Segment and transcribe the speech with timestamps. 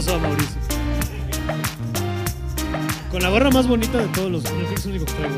[0.00, 0.60] aplauso a Mauricio.
[3.10, 4.44] Con la gorra más bonita de todos los.
[4.44, 5.34] El único que gorra.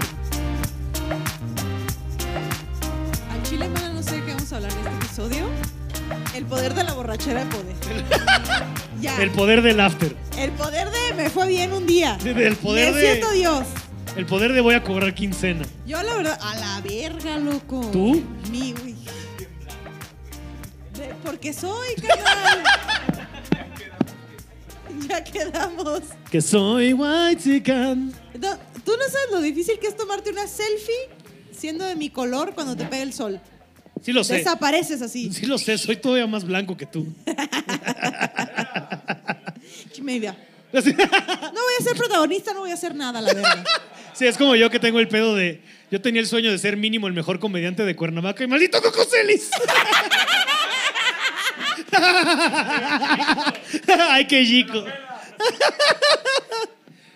[3.33, 5.47] Al chile, mana, no sé de qué vamos a hablar en este episodio.
[6.35, 7.77] El poder de la borrachera de poder.
[9.01, 9.21] ya.
[9.23, 10.15] El poder del after.
[10.39, 12.19] El poder de me fue bien un día.
[12.23, 13.65] Sí, del poder me de- siento Dios.
[14.17, 15.65] El poder de voy a cobrar quincena.
[15.87, 17.81] Yo la verdad, a la verga, loco.
[17.93, 18.23] ¿Tú?
[18.51, 18.95] Mi, güey.
[21.25, 22.63] Porque soy, carnal.
[25.13, 26.01] Ya quedamos.
[26.31, 28.13] Que soy white chican.
[28.41, 31.09] No, Tú no sabes lo difícil que es tomarte una selfie
[31.53, 33.41] siendo de mi color cuando te pega el sol.
[34.01, 34.39] Sí lo sé.
[34.39, 35.33] Desapareces así.
[35.33, 37.07] Sí lo sé, soy todavía más blanco que tú.
[40.03, 40.37] Me idea.
[40.73, 43.65] No voy a ser protagonista, no voy a hacer nada, la verdad.
[44.15, 45.63] Sí, es como yo que tengo el pedo de.
[45.91, 49.05] Yo tenía el sueño de ser mínimo el mejor comediante de Cuernavaca y maldito Coco
[49.05, 49.49] Celis.
[54.11, 54.85] Ay, qué chico.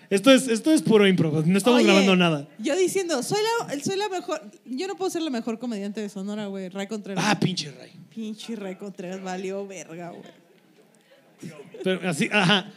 [0.09, 2.47] Esto es, esto es puro impro, no estamos Oye, grabando nada.
[2.59, 4.41] Yo diciendo, soy la, soy la mejor.
[4.65, 6.69] Yo no puedo ser la mejor comediante de Sonora, güey.
[6.69, 7.21] Ray Contreras.
[7.27, 7.91] Ah, pinche Ray.
[8.13, 10.23] Pinche Ray Contreras valió verga, güey.
[11.83, 12.71] Pero así, ajá.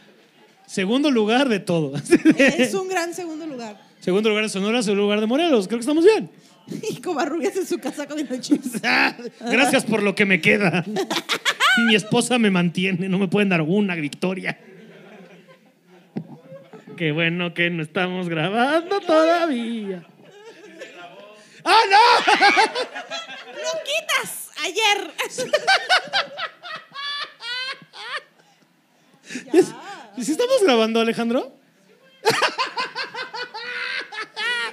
[0.67, 1.93] Segundo lugar de todo.
[2.37, 3.79] Es un gran segundo lugar.
[4.01, 5.67] Segundo lugar de Sonora, segundo lugar de Morelos.
[5.67, 6.29] Creo que estamos bien.
[6.89, 8.81] Y Covarrubias en su casa comiendo chips.
[9.39, 10.83] Gracias por lo que me queda.
[11.87, 14.57] Mi esposa me mantiene, no me pueden dar una victoria.
[16.97, 20.05] Qué bueno que no estamos grabando todavía.
[21.63, 21.97] ¡Ah, no!
[23.53, 24.49] ¡Lo quitas!
[24.63, 25.11] Ayer.
[30.17, 31.55] ¿Y si estamos grabando, Alejandro?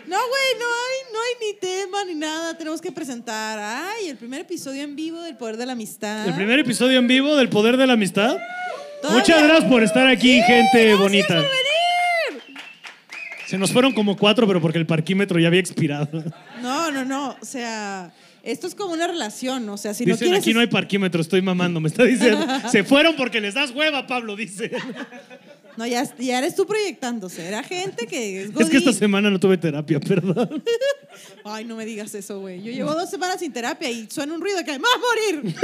[0.08, 2.56] No, güey, no hay, no hay ni tema ni nada.
[2.56, 3.58] Tenemos que presentar.
[3.58, 6.26] Ay, el primer episodio en vivo del poder de la amistad.
[6.26, 8.36] El primer episodio en vivo del Poder de la Amistad.
[9.02, 11.34] Todavía- Muchas gracias por estar aquí, gente Gracias bonita.
[11.34, 12.42] por venir.
[13.46, 16.24] Se nos fueron como cuatro, pero porque el parquímetro ya había expirado.
[16.62, 17.36] No, no, no.
[17.40, 19.68] O sea, esto es como una relación.
[19.68, 20.42] O sea, si no Dicen, quieres.
[20.44, 22.46] aquí no hay parquímetro, estoy mamando, me está diciendo.
[22.70, 24.70] Se fueron porque les das hueva, Pablo, dice.
[25.78, 27.46] No, ya, ya eres tú proyectándose.
[27.46, 30.60] Era gente que es Es que esta semana no tuve terapia, perdón.
[31.44, 32.60] Ay, no me digas eso, güey.
[32.60, 35.54] Yo llevo dos semanas sin terapia y suena un ruido que me va a morir.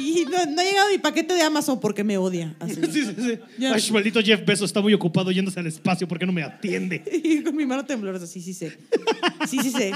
[0.02, 2.56] y no, no ha llegado mi paquete de Amazon porque me odia.
[2.58, 2.74] Así.
[2.74, 3.38] Sí, sí, sí.
[3.56, 3.72] Ya.
[3.72, 7.04] Ay, maldito Jeff Bezos está muy ocupado yéndose al espacio, ¿por qué no me atiende?
[7.22, 8.76] Y con mi mano temblorosa, sí, sí sé.
[9.48, 9.92] Sí, sí sé.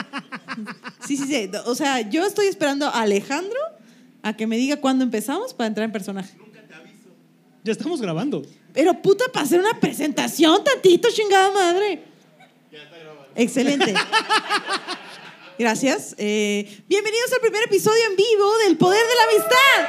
[1.08, 1.50] Sí, sí sé.
[1.66, 3.58] O sea, yo estoy esperando a Alejandro
[4.22, 6.38] a que me diga cuándo empezamos para entrar en personaje.
[7.62, 8.42] Ya estamos grabando.
[8.72, 12.02] Pero puta, para hacer una presentación tantito, chingada madre.
[13.34, 13.94] Excelente.
[15.58, 16.14] Gracias.
[16.16, 19.80] Eh, bienvenidos al primer episodio en vivo del Poder de la Amistad.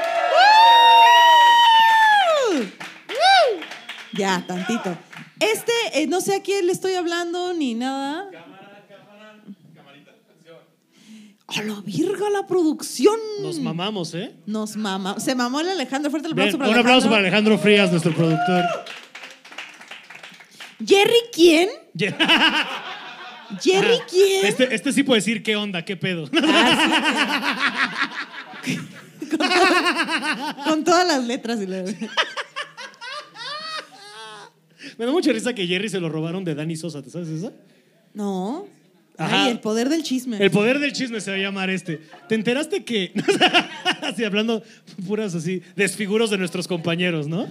[4.14, 4.98] Ya, tantito.
[5.40, 8.30] Este, eh, no sé a quién le estoy hablando ni nada.
[11.58, 13.16] A la virga la producción.
[13.42, 14.34] Nos mamamos, ¿eh?
[14.46, 15.20] Nos mama.
[15.20, 16.10] Se mamó el Alejandro.
[16.10, 17.54] Fuerte el Bien, aplauso un para aplauso para Alejandro.
[17.56, 18.64] Alejandro Frías, nuestro productor.
[20.86, 21.70] ¿Jerry quién?
[23.62, 24.46] ¿Jerry quién?
[24.46, 26.30] Este, este sí puede decir qué onda, qué pedo.
[26.42, 27.92] Ah,
[28.64, 28.80] sí, sí.
[29.38, 31.60] con, todas- con todas las letras.
[31.62, 31.84] Y la-
[34.98, 37.52] Me da mucha risa que Jerry se lo robaron de Dani Sosa, ¿te sabes eso?
[38.14, 38.66] No.
[39.18, 39.44] Ajá.
[39.44, 40.38] Ay, el poder del chisme.
[40.44, 42.02] El poder del chisme se va a llamar este.
[42.28, 43.12] ¿Te enteraste que,
[44.02, 44.64] así hablando
[45.08, 47.47] puras así, desfiguros de nuestros compañeros, ¿no?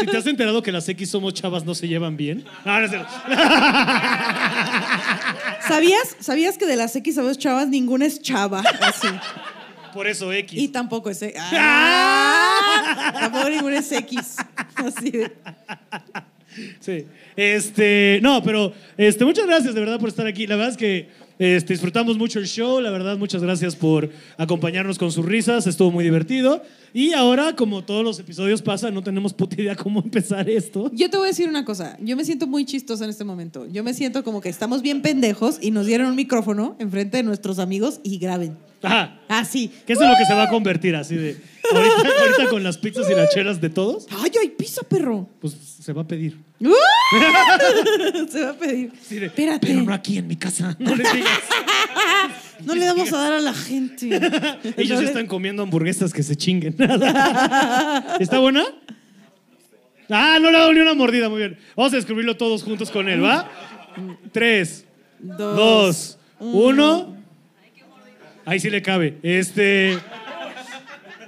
[0.00, 2.44] Si te has enterado que las X somos chavas no se llevan bien.
[2.64, 3.08] Ah, no cierto.
[5.68, 8.62] ¿Sabías, ¿Sabías que de las X dos chavas ninguna es chava?
[8.80, 9.08] Así.
[9.94, 10.60] Por eso X.
[10.60, 11.22] Y tampoco es.
[11.22, 13.12] E- ¡Ah!
[13.20, 14.36] Tampoco ninguna es X.
[14.74, 15.32] Así de-
[16.80, 17.06] Sí.
[17.36, 20.46] Este, no, pero este, muchas gracias de verdad por estar aquí.
[20.46, 21.08] La verdad es que
[21.38, 22.80] este, disfrutamos mucho el show.
[22.80, 25.66] La verdad, muchas gracias por acompañarnos con sus risas.
[25.66, 26.62] Estuvo muy divertido.
[26.92, 30.90] Y ahora, como todos los episodios pasan, no tenemos puta idea cómo empezar esto.
[30.92, 31.96] Yo te voy a decir una cosa.
[32.00, 33.66] Yo me siento muy chistosa en este momento.
[33.70, 37.22] Yo me siento como que estamos bien pendejos y nos dieron un micrófono enfrente de
[37.24, 38.56] nuestros amigos y graben.
[38.82, 39.20] Ajá.
[39.28, 39.72] Así.
[39.86, 41.53] Que eso es lo que se va a convertir así de.
[41.72, 45.28] Ahorita, ahorita con las pizzas y las chelas de todos, ¡Ay, hay pizza, perro!
[45.40, 46.36] pues se va a pedir.
[46.60, 46.68] ¡Uh!
[48.30, 48.92] Se va a pedir.
[48.92, 49.66] De, Espérate.
[49.66, 50.76] Pero no aquí en mi casa.
[50.80, 51.38] No les digas.
[52.64, 54.08] No le damos a dar a la gente.
[54.76, 56.76] Ellos No le- están comiendo hamburguesas que se chinguen.
[58.20, 58.64] ¿Está buena?
[60.10, 61.58] Ah, no le ha dado ni una mordida, muy bien.
[61.76, 63.50] Vamos a escribirlo todos juntos con él, ¿va?
[64.32, 64.84] Tres,
[65.18, 67.16] dos, uno.
[68.46, 69.18] Ahí sí le cabe.
[69.22, 69.98] Este.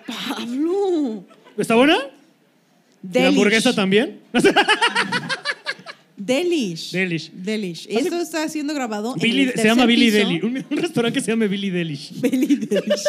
[0.06, 1.25] Pablo.
[1.56, 1.97] ¿Está buena?
[1.97, 3.29] ¿Y ¿La Delish.
[3.29, 4.20] hamburguesa también?
[6.17, 6.93] Delish.
[6.93, 7.31] Delish.
[7.32, 7.87] Delish.
[7.88, 9.14] Esto está siendo grabado.
[9.19, 10.17] en el se llama Billy piso.
[10.19, 10.41] Deli.
[10.43, 12.20] Un, un restaurante que se llama Billy Delish.
[12.20, 13.05] Billy Delish.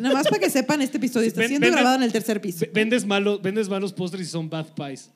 [0.00, 2.66] Nada más para que sepan, este episodio está siendo grabado en el tercer piso.
[2.72, 5.10] Vendes malos, vendes malos postres y son bad pies.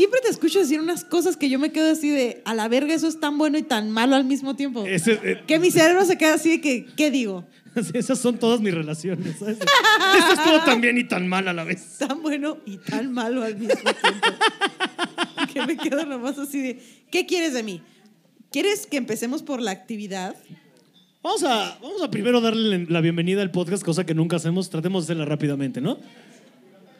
[0.00, 2.94] Siempre te escucho decir unas cosas que yo me quedo así de, a la verga,
[2.94, 4.86] eso es tan bueno y tan malo al mismo tiempo.
[4.86, 7.44] Ese- eh, Que mi cerebro se queda así de que, ¿qué digo?
[7.92, 9.36] esas son todas mis relaciones.
[9.38, 9.58] ¿sabes?
[9.58, 11.98] Esto estuvo tan bien y tan mal a la vez.
[11.98, 14.28] Tan bueno y tan malo al mismo tiempo.
[15.52, 17.82] que me quedo nomás así de, ¿qué quieres de mí?
[18.50, 20.34] ¿Quieres que empecemos por la actividad?
[21.22, 24.70] Vamos a, vamos a primero darle la bienvenida al podcast, cosa que nunca hacemos.
[24.70, 25.98] Tratemos de hacerla rápidamente, ¿no?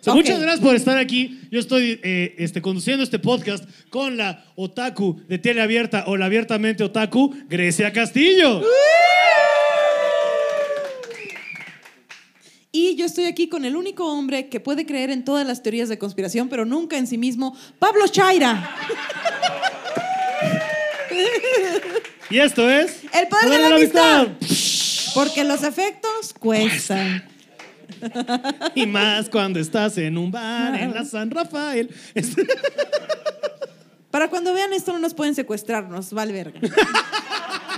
[0.06, 1.41] Muchas gracias por estar aquí.
[1.50, 6.85] Yo estoy eh, este, conduciendo este podcast con la otaku de teleabierta o la abiertamente
[6.85, 8.62] otaku, Grecia Castillo.
[12.73, 15.88] Y yo estoy aquí con el único hombre que puede creer en todas las teorías
[15.88, 18.76] de conspiración, pero nunca en sí mismo, Pablo Chaira.
[22.31, 23.02] Y esto es...
[23.12, 24.29] El poder de la amistad.
[25.14, 27.30] Porque los efectos cuestan.
[28.75, 31.90] Y más cuando estás en un bar en la San Rafael.
[34.10, 36.60] Para cuando vean esto no nos pueden secuestrar, nos vale verga.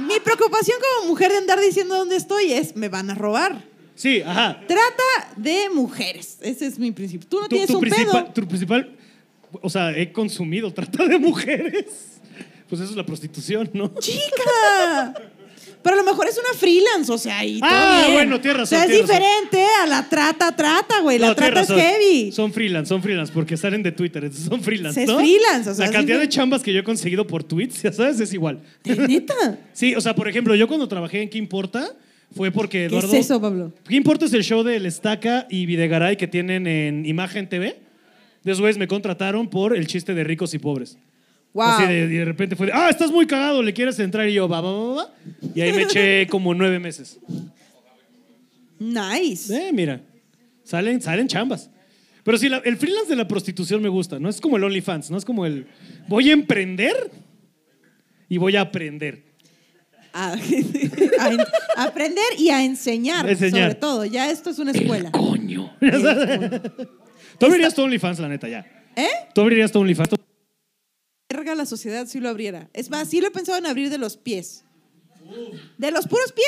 [0.06, 3.62] Mi preocupación como mujer de andar diciendo dónde estoy es, me van a robar.
[3.94, 4.58] Sí, ajá.
[4.66, 6.38] Trata de mujeres.
[6.40, 7.28] Ese es mi principio.
[7.28, 8.32] Tú no Tu, tienes tu un principal, pedo.
[8.32, 8.96] tu principal...
[9.60, 11.84] O sea, he consumido trata de mujeres.
[12.70, 13.92] Pues eso es la prostitución, ¿no?
[14.00, 15.14] ¡Chica!
[15.82, 18.12] Pero a lo mejor es una freelance, o sea, y todo Ah, bien.
[18.14, 21.18] bueno, tienes razón, O sea, es tienes diferente a la trata, trata, güey.
[21.18, 22.00] La No, tienes trata es razón.
[22.00, 22.32] heavy.
[22.32, 25.18] Son freelance, son freelance, porque salen de Twitter, entonces son freelance, Es ¿no?
[25.18, 26.34] freelance, o sea, La es cantidad de diferente.
[26.36, 28.60] chambas que yo he conseguido por tweets, ya sabes, es igual.
[28.84, 29.58] ¿Neta?
[29.72, 31.92] Sí, o sea, por ejemplo, yo cuando trabajé en ¿Qué Importa?
[32.34, 33.08] Fue porque ¿Qué Eduardo...
[33.08, 33.72] es eso, Pablo?
[33.86, 37.76] ¿Qué Importa es el show del Estaca y Videgaray que tienen en Imagen TV?
[38.44, 40.96] Después me contrataron por el chiste de ricos y pobres.
[41.54, 41.64] Wow.
[41.66, 44.26] Así de, y de repente fue de, ah, estás muy cagado, ¿le quieres entrar?
[44.28, 45.10] Y yo, va, va, va, va.
[45.54, 47.18] Y ahí me eché como nueve meses.
[48.78, 49.54] Nice.
[49.54, 50.00] Eh, mira,
[50.64, 51.70] salen, salen chambas.
[52.24, 54.28] Pero sí, la- el freelance de la prostitución me gusta, ¿no?
[54.28, 55.18] Es como el OnlyFans, ¿no?
[55.18, 55.66] Es como el,
[56.08, 57.10] voy a emprender
[58.28, 59.22] y voy a aprender.
[60.14, 60.32] A,
[61.20, 61.40] a en-
[61.76, 63.62] a aprender y a enseñar, Enseñar.
[63.62, 64.04] sobre todo.
[64.04, 65.10] Ya esto es una escuela.
[65.10, 65.74] Coño.
[67.38, 68.64] Tú abrirías tu OnlyFans, la neta, ya.
[68.96, 69.08] ¿Eh?
[69.34, 70.10] Tú abrirías tu OnlyFans.
[71.32, 72.68] Verga la sociedad si lo abriera.
[72.74, 74.64] Es más, sí lo he pensado en abrir de los pies.
[75.78, 76.46] De los puros pies.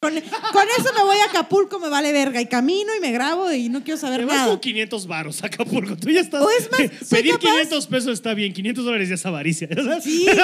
[0.00, 2.40] Con, con eso me voy a Acapulco, me vale verga.
[2.40, 4.48] Y camino y me grabo y no quiero saber Te vas nada.
[4.50, 5.96] con 500 varos a Acapulco.
[5.96, 6.42] Tú ya estás.
[6.42, 9.66] O es más, soy Pedir capaz- 500 pesos está bien, 500 dólares ya es avaricia.
[10.02, 10.26] Sí.
[10.28, 10.38] O es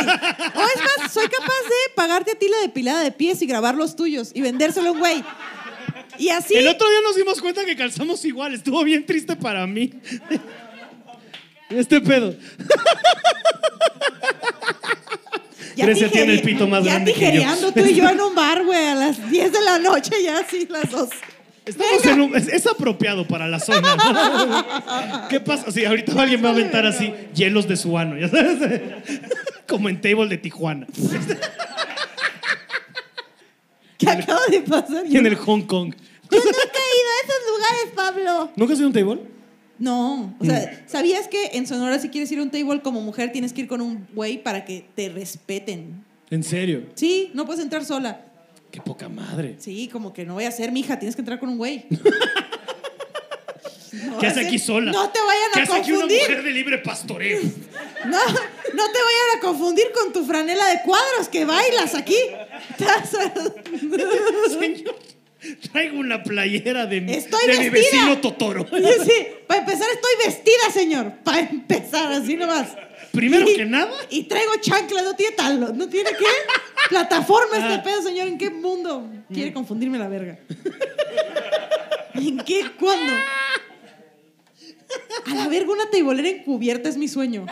[1.03, 4.31] más, soy capaz de pagarte a ti la depilada de pies y grabar los tuyos
[4.35, 5.23] y vendérselo a un güey.
[6.19, 6.55] Y así.
[6.55, 8.55] El otro día nos dimos cuenta que calzamos igual.
[8.55, 9.93] Estuvo bien triste para mí.
[11.75, 12.35] Este pedo.
[15.77, 17.27] Grecia tiene el pito más ya grande que yo.
[17.31, 20.39] tijereando tú y yo en un bar, güey, a las 10 de la noche, ya
[20.39, 21.09] así, las dos.
[21.67, 23.97] Estamos en un- es, es apropiado para la zona.
[23.97, 25.29] ¿no?
[25.29, 25.71] ¿Qué pasa?
[25.73, 28.59] Sí, ahorita alguien va a aventar así hielos de su ano, ya sabes.
[29.67, 30.87] Como en table de Tijuana.
[33.99, 35.05] ¿Qué acaba de pasar?
[35.09, 35.95] Y en el Hong Kong.
[36.31, 38.53] Yo nunca he ido a esos lugares, Pablo.
[38.57, 39.34] ¿Nunca has ido a un table?
[39.79, 43.33] No, o sea, ¿sabías que en Sonora si quieres ir a un table como mujer
[43.33, 46.05] tienes que ir con un güey para que te respeten?
[46.31, 46.85] ¿En serio?
[46.95, 48.21] Sí, no puedes entrar sola.
[48.71, 49.57] Qué poca madre.
[49.59, 51.85] Sí, como que no voy a ser mija, tienes que entrar con un güey.
[54.07, 54.91] No ¿Qué va hace a ser- aquí sola?
[54.93, 56.29] No te vayan ¿Qué a hace aquí una confundir.
[56.29, 57.41] mujer de libre pastoreo?
[58.05, 62.17] No, no te vayan a confundir con tu franela de cuadros que bailas aquí.
[64.59, 64.95] Señor,
[65.73, 68.01] traigo una playera de, mi- Estoy de mi vestida.
[68.03, 68.67] vecino Totoro.
[68.73, 71.13] Sí, sí, para empezar estoy vestida, señor.
[71.25, 72.69] Para empezar, así nomás.
[73.13, 73.93] Primero Y- que nada.
[74.11, 76.25] Y traigo chanclas, no tiene tal, no tiene qué.
[76.89, 77.83] Plataforma este Ah.
[77.83, 78.29] pedo, señor.
[78.29, 80.39] ¿En qué mundo quiere confundirme la verga?
[82.15, 82.63] ¿En qué?
[82.79, 83.13] ¿Cuándo?
[85.27, 87.47] A la verga, una teibolera encubierta es mi sueño.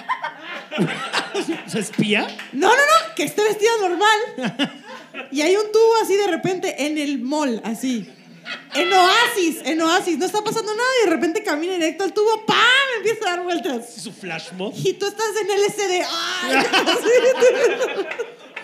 [1.67, 2.27] O sea, espía.
[2.53, 4.82] No, no, no, que esté vestida normal.
[5.31, 8.09] Y hay un tubo así de repente en el mall, así.
[8.75, 12.45] En Oasis, en Oasis, no está pasando nada y de repente camina directo al tubo,
[12.45, 12.57] ¡pam!
[12.99, 13.95] Empieza a dar vueltas.
[13.95, 14.75] Su flash mob.
[14.77, 16.07] Y tú estás en LSD.
[16.09, 16.57] ¡Ay!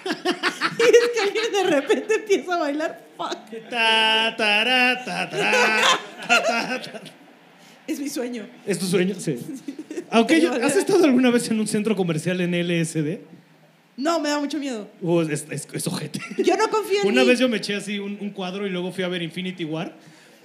[0.78, 3.04] Y es que alguien de repente empieza a bailar.
[3.16, 3.68] Fuck.
[3.68, 7.02] Ta, ta, ta.
[7.86, 8.46] Es mi sueño.
[8.66, 9.14] ¿Es tu sueño?
[9.18, 9.38] Sí.
[10.10, 13.18] Aunque yo- ¿has estado alguna vez en un centro comercial en LSD?
[13.98, 14.88] No, me da mucho miedo.
[15.02, 16.20] Uh, es, es- es ojete.
[16.38, 17.28] Yo no confío en Una mí.
[17.28, 19.92] vez yo me eché así un, un cuadro y luego fui a ver Infinity War.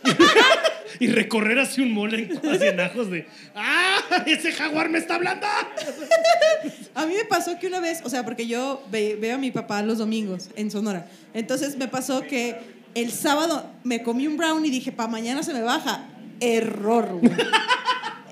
[1.00, 4.00] y recorrer así un mole en, así en ajos de ¡Ah!
[4.28, 5.48] ¡Ese jaguar me está hablando!
[6.96, 9.52] A mí me pasó que una vez, o sea, porque yo ve- veo a mi
[9.52, 11.08] papá los domingos en Sonora.
[11.34, 12.58] Entonces me pasó que
[12.96, 16.06] el sábado me comí un brownie y dije, pa' mañana se me baja.
[16.40, 17.32] Error, güey.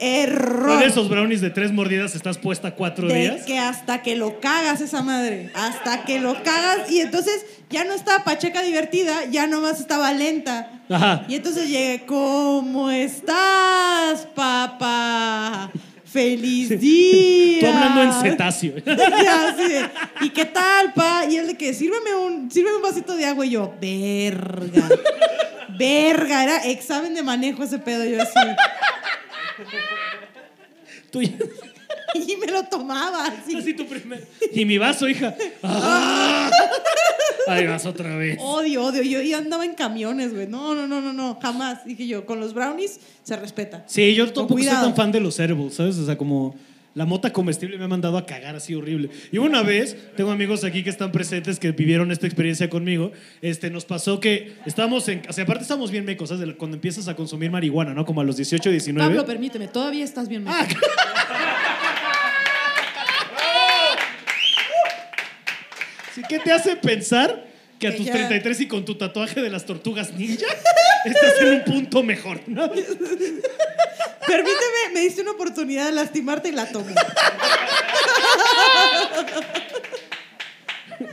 [0.02, 0.68] Error.
[0.68, 3.46] Con esos brownies de tres mordidas estás puesta cuatro de días.
[3.46, 7.94] que hasta que lo cagas esa madre, hasta que lo cagas y entonces ya no
[7.94, 10.82] estaba pacheca divertida, ya nomás estaba lenta.
[10.90, 11.24] Ajá.
[11.28, 15.72] Y entonces llegué, ¿cómo estás, papá?
[16.04, 17.60] Feliz día.
[17.62, 18.74] Tú hablando en cetáceo.
[20.22, 21.26] ¿Y qué tal, pa?
[21.30, 24.90] Y él de que sírveme un, sírveme un vasito de agua y yo, verga.
[25.78, 28.40] verga, era examen de manejo ese pedo, yo así.
[31.12, 31.22] Tú-
[32.14, 33.56] Y me lo tomaba así.
[33.56, 34.28] así tu primer.
[34.54, 35.34] Y mi vaso, hija.
[35.64, 36.52] ¡Ah!
[37.48, 38.38] Ahí vas otra vez.
[38.42, 39.02] Odio, odio.
[39.02, 40.46] Yo ya andaba en camiones, güey.
[40.48, 41.40] No, no, no, no, no.
[41.42, 41.86] Jamás.
[41.86, 43.84] Dije yo, con los brownies se respeta.
[43.88, 45.98] Sí, yo tampoco soy tan fan de los edibles, ¿sabes?
[45.98, 46.54] O sea, como
[46.94, 49.10] la mota comestible me ha mandado a cagar así horrible.
[49.32, 53.70] Y una vez, tengo amigos aquí que están presentes que vivieron esta experiencia conmigo, este,
[53.70, 55.22] nos pasó que estábamos en...
[55.30, 56.54] O sea, aparte estamos bien mecos, ¿sabes?
[56.56, 58.06] Cuando empiezas a consumir marihuana, ¿no?
[58.06, 59.10] Como a los 18, 19.
[59.10, 59.68] Pablo, permíteme.
[59.68, 60.44] Todavía estás bien.
[60.48, 60.68] Ah,
[66.14, 67.48] ¿Sí ¿Qué te hace pensar
[67.80, 70.46] que a tus ya- 33 y con tu tatuaje de las tortugas ninja
[71.06, 72.70] estás en un punto mejor, ¿no?
[74.32, 74.94] Permíteme.
[74.94, 76.96] Me diste una oportunidad de lastimarte y la tomé.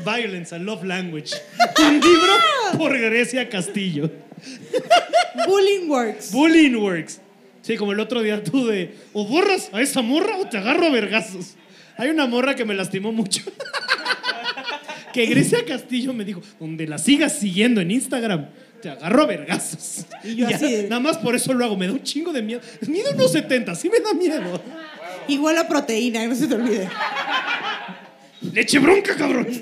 [0.04, 1.34] Violence, a Love Language.
[1.80, 2.32] Un libro
[2.76, 4.08] por Grecia Castillo.
[5.46, 6.30] Bullying works.
[6.30, 7.20] Bullying Works.
[7.62, 10.86] Sí, como el otro día tú de, o borras a esa morra o te agarro
[10.86, 11.56] a vergazos.
[11.96, 13.42] Hay una morra que me lastimó mucho.
[15.12, 18.48] que Grecia Castillo me dijo, donde la sigas siguiendo en Instagram,
[18.80, 20.06] te agarro a vergazos.
[20.24, 22.32] Y yo Ya, así de- Nada más por eso lo hago, me da un chingo
[22.32, 22.60] de miedo.
[22.86, 24.60] Mido unos 70, sí me da miedo.
[25.28, 26.88] Igual a proteína, no se te olvide.
[28.52, 29.46] Leche bronca, cabrón.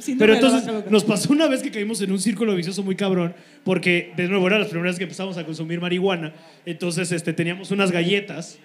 [0.00, 3.34] Sí, Pero entonces nos pasó una vez que caímos en un círculo vicioso muy cabrón,
[3.62, 6.32] porque de nuevo era las primeras que empezamos a consumir marihuana,
[6.64, 8.58] entonces este, teníamos unas galletas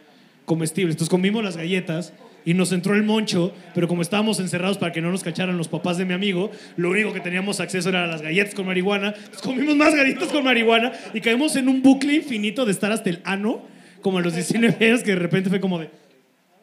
[0.45, 2.13] comestibles, entonces comimos las galletas
[2.45, 5.67] y nos entró el moncho, pero como estábamos encerrados para que no nos cacharan los
[5.67, 9.15] papás de mi amigo, lo único que teníamos acceso era a las galletas con marihuana,
[9.17, 13.09] entonces comimos más galletas con marihuana y caímos en un bucle infinito de estar hasta
[13.09, 13.63] el ano,
[14.01, 15.89] como a los 19 años que de repente fue como de...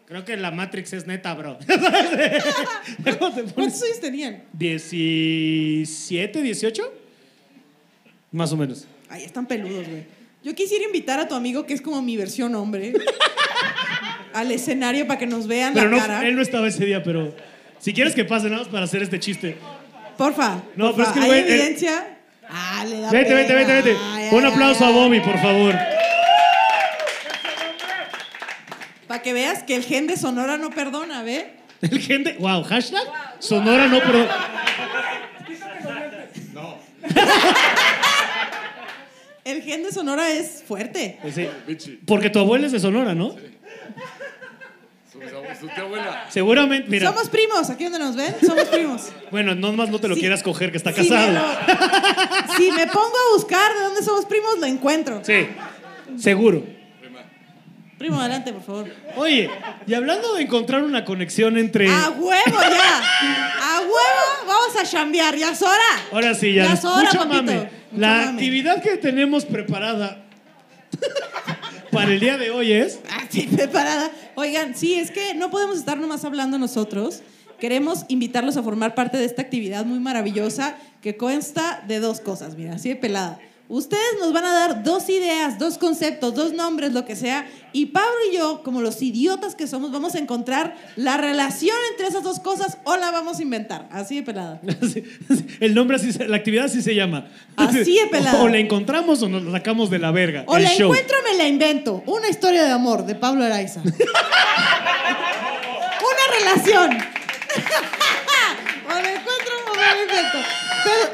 [0.07, 1.59] Creo que la Matrix es neta, bro.
[3.55, 4.43] ¿Cuántos años tenían?
[4.53, 6.93] 17, 18?
[8.31, 8.87] Más o menos.
[9.09, 10.05] Ay, están peludos, güey.
[10.45, 12.93] Yo quisiera invitar a tu amigo, que es como mi versión hombre,
[14.35, 16.29] al escenario para que nos vean Pero la no, cara.
[16.29, 17.35] él no estaba ese día, pero
[17.79, 19.57] si quieres que pase, nada más para hacer este chiste.
[20.17, 20.63] Porfa.
[20.77, 20.97] No, porfa.
[20.97, 22.07] pero es que ¿Hay güey, eh, evidencia?
[22.49, 23.59] Ah, le da Vete, vete, pena.
[23.61, 23.97] vete, vete.
[24.13, 24.91] Ay, Un ay, aplauso a.
[24.91, 25.75] Bobby, por favor.
[29.07, 31.55] Para que veas que el gen de Sonora no perdona, ¿ve?
[31.81, 32.37] El gente.
[32.39, 33.03] Wow, hashtag.
[33.39, 34.27] Sonora no, pero.
[39.45, 41.19] El gen de Sonora es fuerte.
[41.21, 41.49] Pues sí,
[42.07, 43.35] Porque tu abuela es de Sonora, ¿no?
[45.13, 46.27] Su tía abuela.
[46.31, 47.09] Seguramente, mira.
[47.09, 49.09] Somos primos, aquí donde nos ven, somos primos.
[49.31, 50.21] Bueno, no más no te lo Sí.
[50.21, 51.33] quieras coger, que está casado.
[51.33, 55.21] lo- si me pongo a buscar de dónde somos primos, lo encuentro.
[55.25, 55.49] Sí,
[56.19, 56.65] seguro.
[57.99, 58.89] Primo, adelante, por favor.
[59.15, 59.49] Oye,
[59.87, 61.89] y hablando de encontrar una conexión entre.
[61.89, 62.99] ¡A huevo ya!
[63.77, 64.47] ¡A huevo!
[64.49, 65.79] Vamos a chambear, ya es hora.
[66.11, 66.65] Ahora sí, ya.
[66.65, 67.35] Ya es hora, mucho papito.
[67.37, 67.55] mame.
[67.59, 68.25] Mucho La mame.
[68.33, 70.19] actividad que tenemos preparada
[71.93, 73.01] para el día de hoy es.
[73.11, 74.11] Así preparada.
[74.35, 77.23] Oigan, sí, es que no podemos estar nomás hablando nosotros.
[77.61, 82.57] Queremos invitarlos a formar parte de esta actividad muy maravillosa que consta de dos cosas,
[82.57, 83.39] mira, así de pelada.
[83.69, 87.87] Ustedes nos van a dar dos ideas, dos conceptos, dos nombres, lo que sea, y
[87.87, 92.23] Pablo y yo, como los idiotas que somos, vamos a encontrar la relación entre esas
[92.23, 94.61] dos cosas o la vamos a inventar, así de pelada.
[95.61, 97.29] El nombre así, la actividad así se llama.
[97.57, 98.43] Así de pelada.
[98.43, 100.45] O la encontramos o nos la sacamos de la verga.
[100.49, 100.93] O la show.
[100.93, 102.03] encuentro o me la invento.
[102.07, 103.81] Una historia de amor de Pablo Araiza.
[103.85, 103.95] Una
[106.39, 106.91] relación.
[108.85, 110.62] o la encuentro o me la invento.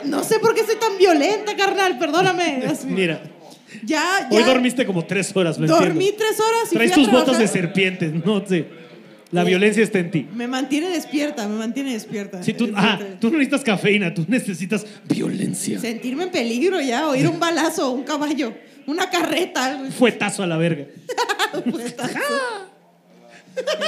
[0.05, 1.99] No sé por qué soy tan violenta, carnal.
[1.99, 2.63] Perdóname.
[2.67, 2.87] Así.
[2.87, 3.23] Mira,
[3.85, 4.37] Ya, ya.
[4.37, 6.17] hoy dormiste como tres horas, lo Dormí entiendo.
[6.19, 8.67] tres horas y Traes tus botas de serpientes, no sé.
[9.31, 10.27] La violencia está en ti.
[10.35, 12.43] Me mantiene despierta, me mantiene despierta.
[12.43, 15.79] Si tú, ah, tú no necesitas cafeína, tú necesitas violencia.
[15.79, 18.55] Sentirme en peligro ya, oír un balazo, un caballo,
[18.87, 19.91] una carreta, algo.
[19.91, 20.87] Fuetazo a la verga.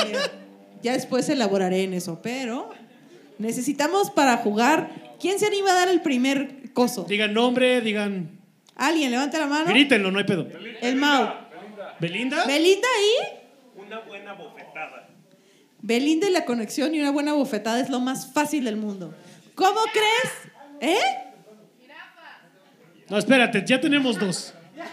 [0.05, 0.21] Mira,
[0.83, 2.71] ya después elaboraré en eso, pero
[3.39, 4.91] Necesitamos para jugar.
[5.21, 7.05] ¿Quién se anima a dar el primer coso?
[7.09, 8.39] Digan nombre, digan.
[8.77, 9.67] Alguien, levante la mano.
[9.71, 10.47] Grítenlo, no hay pedo.
[10.81, 11.33] El Mau.
[12.01, 12.47] ¿Belinda?
[12.47, 13.39] Belinda ahí.
[13.77, 15.09] Una buena bofetada.
[15.83, 19.15] Belinda y la conexión y una buena bofetada es lo más fácil del mundo.
[19.55, 20.95] ¿Cómo crees?
[20.97, 21.01] ¿Eh?
[23.09, 24.55] No, espérate, ya tenemos dos.
[24.77, 24.85] No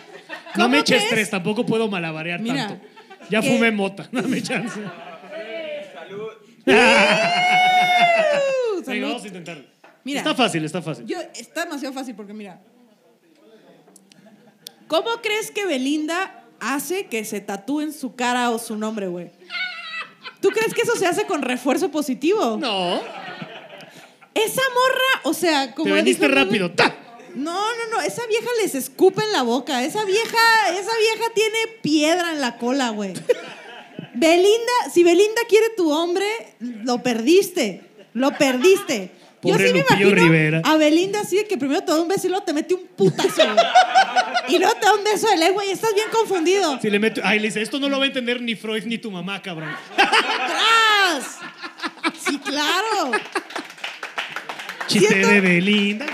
[0.64, 1.10] ¿Cómo me eches crees?
[1.10, 2.86] tres, tampoco puedo malabarear Mira, tanto.
[3.30, 4.80] Ya que- fumé mota, dame chance.
[5.94, 6.30] Salud.
[6.66, 7.06] Venga,
[8.86, 9.08] salud.
[9.08, 9.64] vamos a intentarlo.
[10.04, 10.20] Mira.
[10.22, 11.06] Está fácil, está fácil.
[11.06, 12.60] Yo, está demasiado fácil porque mira.
[14.88, 19.32] ¿Cómo crees que Belinda hace que se tatúen su cara o su nombre, güey?
[20.40, 22.58] ¿Tú crees que eso se hace con refuerzo positivo?
[22.58, 23.02] No,
[24.34, 26.72] Esa morra, o sea, como te veniste dijo- rápido.
[26.72, 26.96] ¡Ta!
[27.36, 29.84] No, no, no, esa vieja les escupe en la boca.
[29.84, 30.38] Esa vieja,
[30.72, 33.14] esa vieja tiene piedra en la cola, güey.
[34.16, 36.26] Belinda, si Belinda quiere tu hombre,
[36.60, 37.82] lo perdiste.
[38.14, 39.12] Lo perdiste.
[39.52, 40.62] Pobre Yo sí me imagino Rivera.
[40.64, 42.88] a Belinda así de que primero te da un beso y luego te mete un
[42.96, 43.42] putazo.
[44.50, 46.80] y luego te da un beso de lengua y estás bien confundido.
[46.82, 48.98] Si le meto, ay, le dice, esto no lo va a entender ni Freud ni
[48.98, 49.70] tu mamá, cabrón.
[49.96, 51.38] ¡Atrás!
[52.20, 53.12] Sí, claro.
[54.88, 56.06] Chiste Siento- de Belinda.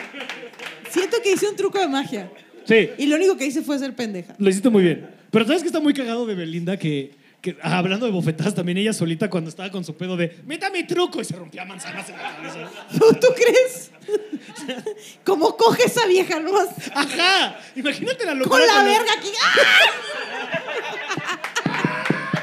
[0.90, 2.30] Siento que hice un truco de magia.
[2.66, 4.36] Sí, Y lo único que hice fue ser pendeja.
[4.38, 5.10] lo hiciste muy bien.
[5.32, 6.78] Pero ¿sabes que está muy cagado de Belinda?
[6.78, 7.12] Que,
[7.44, 10.70] que, ah, hablando de bofetadas, también ella solita cuando estaba con su pedo de, meta
[10.70, 12.72] mi truco, y se rompía manzanas en la cabeza.
[13.20, 13.92] ¿Tú, crees?
[15.26, 16.70] ¿Cómo coge esa vieja nomás?
[16.96, 18.66] Ajá, imagínate la locura.
[18.66, 19.28] Con la verga aquí.
[21.65, 22.39] ¡Ah!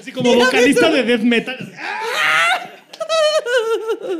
[0.00, 1.74] Así como Mira, vocalista de death metal.
[1.78, 2.70] ¡Ah!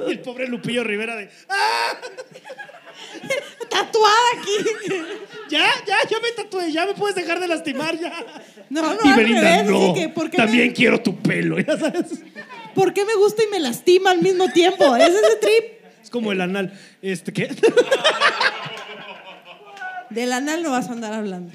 [0.08, 1.94] Y el pobre Lupillo Rivera de, ¡ah!
[3.84, 4.96] Tatuada aquí.
[5.48, 8.12] Ya, ya, ya me tatué, ya me puedes dejar de lastimar, ya.
[8.68, 11.60] No, no, y al Belinda, revés, no, que, ¿por qué también me- quiero tu pelo,
[11.60, 12.06] ya sabes.
[12.74, 14.96] ¿Por qué me gusta y me lastima al mismo tiempo?
[14.96, 15.64] ¿Es ese trip?
[16.02, 16.76] Es como el anal.
[17.00, 17.54] Este, ¿qué?
[20.10, 21.52] Del anal no vas a andar hablando.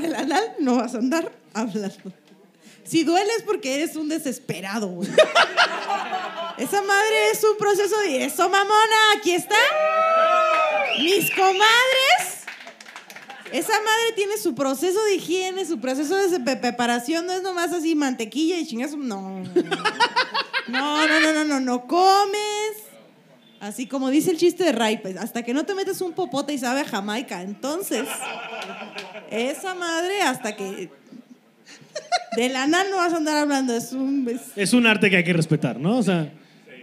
[0.00, 2.12] Del anal no vas a andar hablando.
[2.84, 5.08] Si dueles porque eres un desesperado, güey.
[6.58, 8.96] Esa madre es un proceso de eso, mamona.
[9.16, 9.54] Aquí está.
[10.98, 12.40] Mis comadres.
[13.52, 17.26] Esa madre tiene su proceso de higiene, su proceso de preparación.
[17.26, 18.96] No es nomás así mantequilla y chingazo.
[18.96, 19.42] No.
[20.68, 21.60] No, no, no, no, no.
[21.60, 22.76] No comes.
[23.60, 26.52] Así como dice el chiste de Ray, pues hasta que no te metes un popote
[26.54, 27.42] y sabe a Jamaica.
[27.42, 28.06] Entonces,
[29.30, 30.88] esa madre hasta que
[32.36, 33.74] del anal no vas a andar hablando.
[33.76, 34.26] Es un.
[34.28, 35.98] es- Es un arte que hay que respetar, ¿no?
[35.98, 36.32] O sea,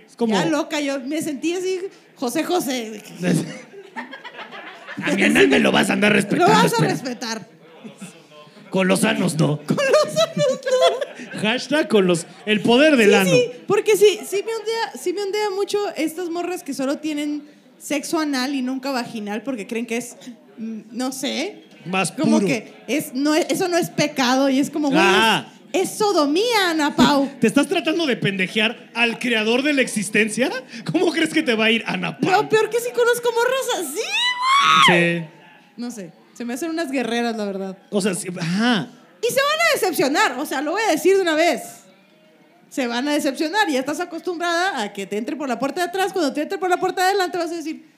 [0.05, 0.33] es como.
[0.35, 1.79] Ya loca, yo me sentí así,
[2.15, 3.01] José José.
[5.03, 6.51] A anal me lo vas a andar Lo respetando.
[6.53, 6.91] vas a espera.
[6.91, 7.47] respetar.
[8.69, 9.57] Con los sanos no.
[9.65, 10.59] Con los sanos
[11.33, 11.39] no.
[11.41, 12.25] Hashtag con los.
[12.45, 13.29] El poder del Sí, ano.
[13.29, 17.43] sí, porque sí, sí me ondea, sí me ondea mucho estas morras que solo tienen
[17.79, 20.17] sexo anal y nunca vaginal porque creen que es,
[20.57, 22.47] mm, no sé, Más como puro.
[22.47, 25.47] que es, no, es- eso no es pecado y es como, güey, Ah.
[25.81, 27.29] Es, es sodomía, Ana Pau.
[27.39, 30.49] ¿Te estás tratando de pendejear al creador de la existencia?
[30.91, 32.31] ¿Cómo crees que te va a ir, Ana Pau?
[32.31, 34.01] Lo peor que sí conozco morras así,
[34.87, 35.19] güey.
[35.19, 35.25] Sí.
[35.75, 37.77] No sé, se me hacen unas guerreras, la verdad.
[37.91, 38.87] O sea, sí, ajá.
[39.21, 41.61] Y se van a decepcionar, o sea, lo voy a decir de una vez.
[42.69, 45.87] Se van a decepcionar ya estás acostumbrada a que te entre por la puerta de
[45.87, 46.11] atrás.
[46.11, 47.89] Cuando te entre por la puerta de adelante vas a decir,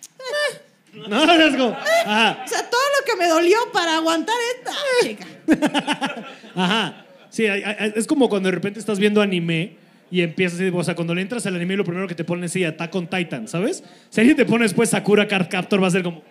[0.93, 1.71] No, es como.
[1.71, 2.43] Ajá.
[2.45, 5.25] o sea, todo lo que me dolió para aguantar esta chica.
[6.55, 7.05] Ajá.
[7.29, 9.73] Sí, hay- hay- es como cuando de repente estás viendo anime
[10.11, 12.51] y empiezas, o sea, cuando le entras al anime lo primero que te ponen es
[12.51, 13.83] sí, Attack on Titan, ¿sabes?
[14.09, 16.23] Si alguien te pone después Sakura Card Captor va a ser como,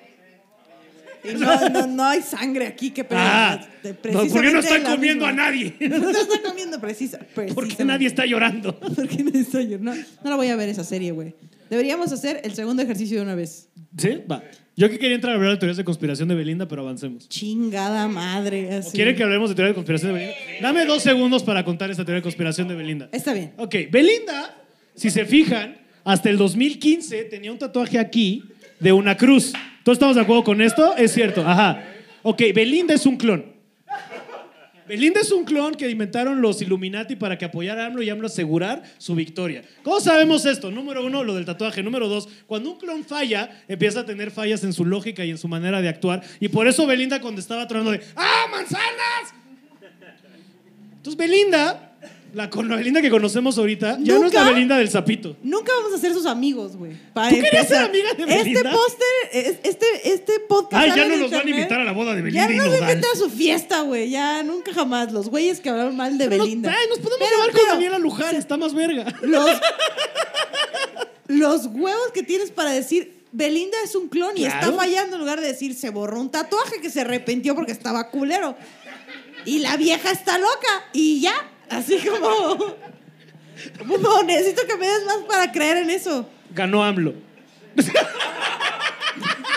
[1.24, 3.90] Y no, no, no hay sangre aquí que ah, no,
[4.28, 5.74] ¿por qué no estoy la comiendo a nadie?
[5.80, 7.18] No está comiendo precisa.
[7.18, 7.84] ¿Por qué precisamente.
[7.84, 8.78] nadie está llorando?
[8.80, 9.94] ¿Por qué nadie está llorando?
[9.94, 11.34] No, no la voy a ver esa serie, güey.
[11.70, 13.68] Deberíamos hacer el segundo ejercicio de una vez.
[13.96, 14.22] ¿Sí?
[14.30, 14.42] Va.
[14.78, 17.28] Yo que quería entrar a hablar de teorías de conspiración de Belinda, pero avancemos.
[17.28, 18.72] Chingada madre.
[18.76, 18.92] Así.
[18.92, 20.36] ¿Quieren que hablemos de teoría de conspiración de Belinda?
[20.62, 23.08] Dame dos segundos para contar esta teoría de conspiración de Belinda.
[23.10, 23.54] Está bien.
[23.56, 24.56] Ok, Belinda,
[24.94, 28.44] si se fijan, hasta el 2015 tenía un tatuaje aquí
[28.78, 29.52] de una cruz.
[29.82, 30.96] ¿Todos estamos de acuerdo con esto?
[30.96, 31.82] Es cierto, ajá.
[32.22, 33.57] Ok, Belinda es un clon.
[34.88, 38.26] Belinda es un clon que inventaron los Illuminati para que apoyara a AMLO y AMLO
[38.26, 39.62] asegurar su victoria.
[39.82, 40.70] ¿Cómo sabemos esto?
[40.70, 41.82] Número uno, lo del tatuaje.
[41.82, 45.38] Número dos, cuando un clon falla, empieza a tener fallas en su lógica y en
[45.38, 46.22] su manera de actuar.
[46.40, 49.34] Y por eso Belinda cuando estaba tronando de ¡Ah, manzanas!
[50.96, 51.87] Entonces Belinda,
[52.34, 55.36] la, con- la Belinda que conocemos ahorita, ya no es la Belinda del sapito.
[55.42, 56.92] Nunca vamos a ser sus amigos, güey.
[57.12, 57.76] Para ¿Tú querías empezar.
[57.78, 58.70] ser amiga de Este Belinda?
[58.72, 60.82] póster, es- este, este podcast.
[60.84, 61.54] Ay, ya no en nos van a internet.
[61.56, 62.90] invitar a la boda de Belinda Ya y no nos Nodal.
[62.92, 64.10] invitan a su fiesta, güey.
[64.10, 65.12] Ya nunca jamás.
[65.12, 66.70] Los güeyes que hablaron mal de Nos, Belinda.
[66.78, 69.06] ay, nos podemos Pero- llevar con pero- Daniela Luján, está más verga.
[69.22, 69.50] Los,
[71.28, 75.40] los huevos que tienes para decir Belinda es un clon y está fallando en lugar
[75.40, 78.56] de decir se borró un tatuaje que se arrepintió porque estaba culero.
[79.44, 81.32] Y la vieja está loca y ya,
[81.70, 82.76] así como...
[83.86, 86.28] como necesito que me des más para creer en eso.
[86.54, 87.14] Ganó AMLO.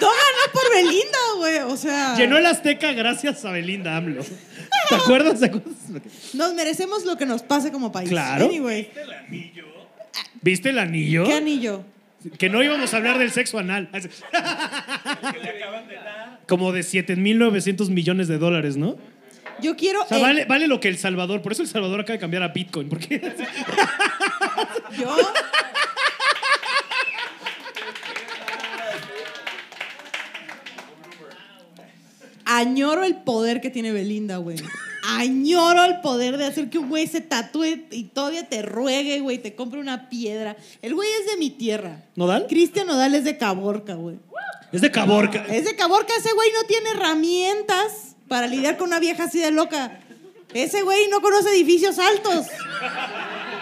[0.02, 1.60] No ganó por Belinda, güey.
[1.60, 4.24] O sea, Llenó el Azteca gracias a Belinda AMLO.
[4.90, 5.40] ¿Te acuerdas?
[5.40, 5.74] ¿Te acuerdas?
[6.34, 8.10] nos merecemos lo que nos pase como país.
[8.10, 8.46] Claro.
[8.46, 8.90] Anyway,
[10.42, 11.26] ¿Viste el anillo?
[11.26, 11.84] ¿qué anillo?
[12.38, 13.90] Que no íbamos a hablar del sexo anal.
[13.92, 14.00] que
[15.40, 16.40] le acaban de dar.
[16.48, 18.98] Como de 7.900 millones de dólares, ¿no?
[19.62, 20.02] Yo quiero...
[20.04, 21.42] O sea, eh, vale, vale lo que El Salvador.
[21.42, 22.90] Por eso El Salvador acaba de cambiar a Bitcoin.
[22.90, 23.20] Porque
[25.00, 25.16] Yo...
[32.46, 34.58] Añoro el poder que tiene Belinda, güey.
[35.04, 39.38] Añoro el poder de hacer que un güey se tatúe y todavía te ruegue, güey,
[39.38, 40.58] te compre una piedra.
[40.82, 42.04] El güey es de mi tierra.
[42.16, 42.48] ¿Nodal?
[42.48, 44.18] Cristian Nodal es de Caborca, güey.
[44.72, 45.46] es de Caborca.
[45.46, 49.52] Es de Caborca, ese güey no tiene herramientas para lidiar con una vieja así de
[49.52, 50.00] loca.
[50.54, 52.46] Ese güey no conoce edificios altos.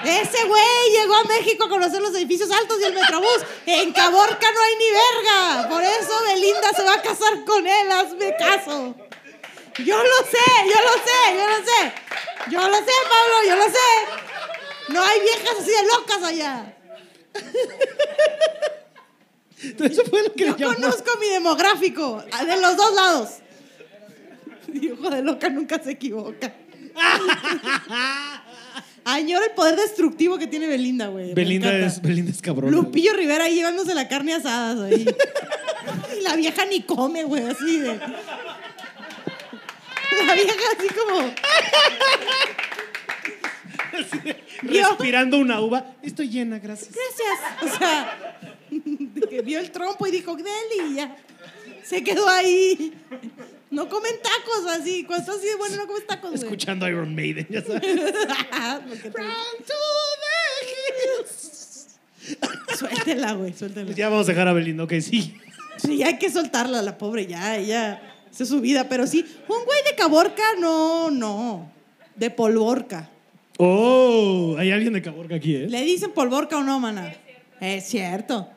[0.05, 3.39] Ese güey llegó a México a conocer los edificios altos y el metrobús.
[3.65, 5.69] En Caborca no hay ni verga.
[5.69, 7.91] Por eso Belinda se va a casar con él.
[7.91, 8.93] Hazme caso.
[9.83, 11.93] Yo lo sé, yo lo sé, yo lo sé.
[12.51, 13.89] Yo lo sé, Pablo, yo lo sé.
[14.89, 16.75] No hay viejas así de locas allá.
[19.91, 20.75] Eso fue lo que Yo le llamó.
[20.75, 23.29] conozco mi demográfico, de los dos lados.
[24.81, 26.53] Hijo de loca nunca se equivoca.
[29.05, 31.33] Añoro el poder destructivo que tiene Belinda, güey.
[31.33, 32.71] Belinda es, Belinda es cabrón.
[32.71, 35.03] Lupillo Rivera ahí llevándose la carne asada ahí.
[36.19, 37.99] y la vieja ni come, güey, así de.
[40.25, 41.33] La vieja así como.
[44.61, 45.95] Respirando una uva.
[46.03, 46.91] Estoy llena, gracias.
[46.91, 47.63] Gracias.
[47.63, 51.15] O sea, de que vio el trompo y dijo, Deli, y ya.
[51.83, 52.93] Se quedó ahí.
[53.71, 55.03] No comen tacos así.
[55.03, 56.41] Cuando estás así de bueno, no comes tacos, güey.
[56.43, 57.81] Escuchando Iron Maiden, ya sabes.
[58.89, 59.19] Porque te-
[62.77, 63.91] Suéltela, güey, suéltela.
[63.93, 65.35] Ya vamos a dejar a Belinda, ok, sí.
[65.77, 68.01] Sí, hay que soltarla, la pobre, ya, ella.
[68.31, 68.87] Esa es su vida.
[68.89, 71.71] Pero sí, un güey de Caborca, no, no.
[72.15, 73.09] De Polvorca.
[73.57, 75.67] Oh, hay alguien de Caborca aquí, ¿eh?
[75.69, 77.13] ¿Le dicen Polvorca o no, mana?
[77.59, 78.49] Es cierto.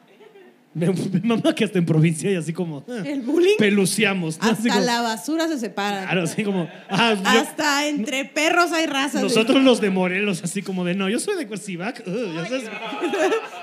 [0.74, 2.85] Me, me mama que hasta en provincia y así como.
[2.88, 3.56] ah, El bullying.
[3.58, 4.38] Peluciamos.
[4.40, 6.04] Hasta como- la basura se separa.
[6.04, 6.68] Claro, así como.
[6.88, 9.22] ah, yo- Hasta entre perros hay razas.
[9.22, 12.64] nosotros los de Morelos, así como de no, yo soy de uh, ya sabes,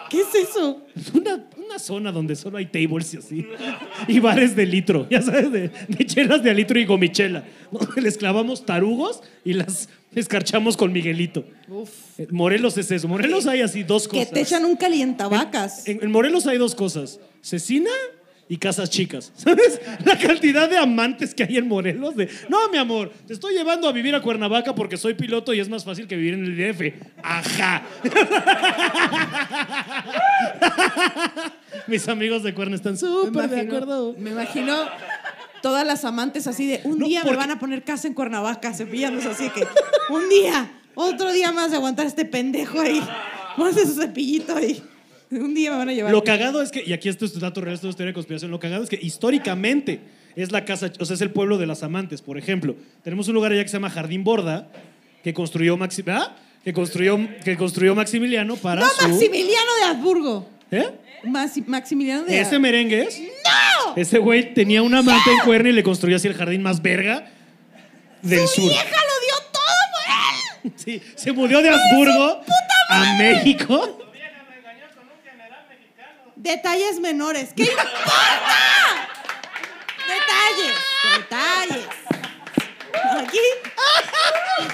[0.10, 0.86] ¿Qué es eso?
[0.96, 3.48] es una, una zona donde solo hay tables y así.
[4.08, 7.44] Y bares de litro, ya sabes, de, de chelas de a litro y gomichela.
[7.98, 11.46] Les clavamos tarugos y las escarchamos con Miguelito.
[11.68, 11.90] Uf.
[12.32, 13.08] Morelos es eso.
[13.08, 14.32] Morelos hay así dos Que cosas.
[14.34, 15.88] te echan un calientavacas.
[15.88, 17.92] En, en Morelos hay dos cosas: cecina
[18.52, 19.32] y casas chicas.
[19.36, 19.80] ¿Sabes?
[20.04, 22.16] La cantidad de amantes que hay en Morelos.
[22.16, 25.60] De, no, mi amor, te estoy llevando a vivir a Cuernavaca porque soy piloto y
[25.60, 26.94] es más fácil que vivir en el DF.
[27.22, 27.84] Ajá.
[31.88, 34.16] Mis amigos de Cuerna están súper de acuerdo.
[34.18, 34.76] Me imagino
[35.62, 38.74] todas las amantes así de un No, día me van a poner casa en Cuernavaca,
[38.74, 39.66] cepillándose así que
[40.14, 43.02] un día, otro día más de aguantar este pendejo ahí.
[43.58, 44.82] Pónganse su cepillito ahí.
[45.32, 46.12] Un día me van a llevar.
[46.12, 48.50] Lo cagado es que, y aquí esto es dato real, esto es teoría de conspiración,
[48.52, 50.00] lo cagado es que históricamente
[50.36, 52.76] es la casa, o sea, es el pueblo de las amantes, por ejemplo.
[53.04, 54.70] Tenemos un lugar allá que se llama Jardín Borda,
[55.24, 56.36] que construyó, Maxi, ¿verdad?
[56.64, 59.08] que construyó, que construyó Maximiliano para no, su...
[59.08, 60.50] Maximiliano de Habsburgo.
[60.72, 60.90] ¿Eh?
[61.24, 63.22] Maxi- Maximiliano de Ese merengue es.
[63.96, 67.28] Ese güey tenía una amante en Cuerna y le construyó así el jardín más verga
[68.22, 68.70] del ¡Su sur.
[68.70, 70.06] vieja lo dio todo por
[70.66, 70.74] él!
[70.76, 72.42] Sí, se mudó de Habsburgo
[72.90, 73.96] a México.
[76.36, 77.50] Detalles menores.
[77.56, 77.90] ¿Qué importa?
[80.08, 80.76] Detalles,
[81.18, 81.86] detalles.
[83.18, 83.40] Aquí,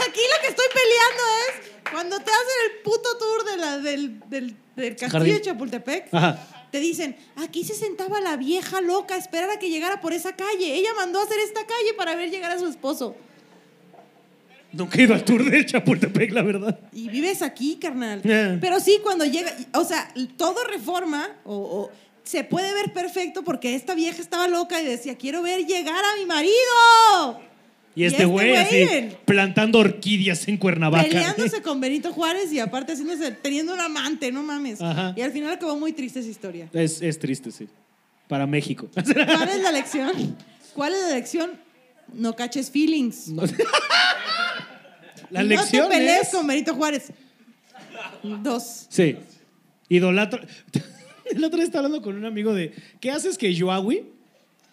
[0.07, 4.19] aquí lo que estoy peleando es cuando te hacen el puto tour de la, del,
[4.29, 5.33] del, del castillo Jardín.
[5.35, 6.13] de Chapultepec.
[6.13, 6.37] Ajá.
[6.75, 10.35] Te dicen, aquí se sentaba la vieja loca a esperar a que llegara por esa
[10.35, 10.75] calle.
[10.75, 13.15] Ella mandó a hacer esta calle para ver llegar a su esposo.
[14.73, 16.77] Nunca he ido al tour de Chapultepec, la verdad.
[16.91, 18.21] Y vives aquí, carnal.
[18.23, 18.57] Yeah.
[18.59, 21.91] Pero sí, cuando llega, o sea, todo reforma o, o
[22.25, 26.17] se puede ver perfecto porque esta vieja estaba loca y decía, quiero ver llegar a
[26.19, 27.39] mi marido.
[27.95, 31.03] Y este güey así en- plantando orquídeas en Cuernavaca.
[31.07, 34.81] Peleándose con Benito Juárez y aparte haciéndose, teniendo un amante, no mames.
[34.81, 35.13] Ajá.
[35.15, 36.69] Y al final acabó muy triste esa historia.
[36.73, 37.67] Es, es triste, sí.
[38.27, 38.89] Para México.
[38.93, 40.11] ¿Cuál es la lección?
[40.73, 41.51] ¿Cuál es la lección?
[42.13, 43.29] No caches feelings.
[45.29, 46.29] La Y lección No te pelees es...
[46.29, 47.11] con Benito Juárez.
[48.43, 48.85] Dos.
[48.89, 49.17] Sí.
[49.89, 50.41] Idolatra...
[51.31, 54.03] El otro día estaba hablando con un amigo de, ¿qué haces que Yoawi,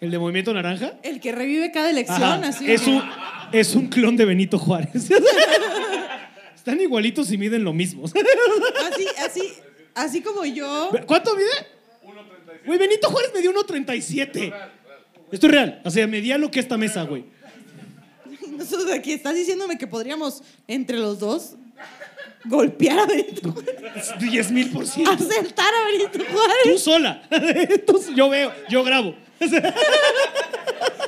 [0.03, 2.69] el de Movimiento Naranja, El que revive cada elección, Ajá, así.
[2.69, 3.01] es, un,
[3.53, 5.09] es un clon de Benito Juárez?
[6.55, 8.03] Están igualitos y miden lo mismo.
[8.05, 9.53] Así, así,
[9.95, 10.89] así como yo.
[11.05, 11.47] ¿Cuánto mide?
[12.05, 12.65] 1.37.
[12.65, 14.53] Güey, Benito Juárez me dio 1.37.
[15.31, 15.81] Esto es real.
[15.85, 17.23] O sea, medía lo que esta mesa, güey.
[18.57, 21.55] Nosotros aquí estás diciéndome que podríamos, entre los dos,
[22.45, 24.13] golpear a Benito Juárez.
[24.19, 25.11] 10 mil por ciento.
[25.11, 26.81] Aceptar a Benito Tú Juárez.
[26.81, 27.23] sola.
[27.31, 29.15] Entonces, yo veo, yo grabo.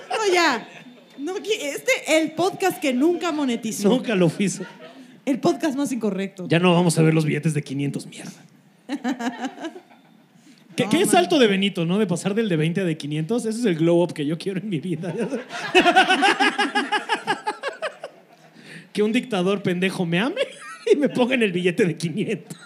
[0.09, 0.67] No, ya.
[1.19, 3.89] No, este, el podcast que nunca monetizó.
[3.89, 4.63] Nunca lo hizo.
[5.25, 6.47] El podcast más incorrecto.
[6.47, 8.31] Ya no vamos a ver los billetes de 500, mierda.
[10.75, 11.99] ¿Qué, No, qué de Benito, no?
[11.99, 13.45] De pasar del de 20 a de 500.
[13.45, 15.13] Ese es el glow up que yo quiero en mi vida.
[18.91, 20.41] que un dictador pendejo me ame
[20.91, 22.57] y me ponga en el billete de 500.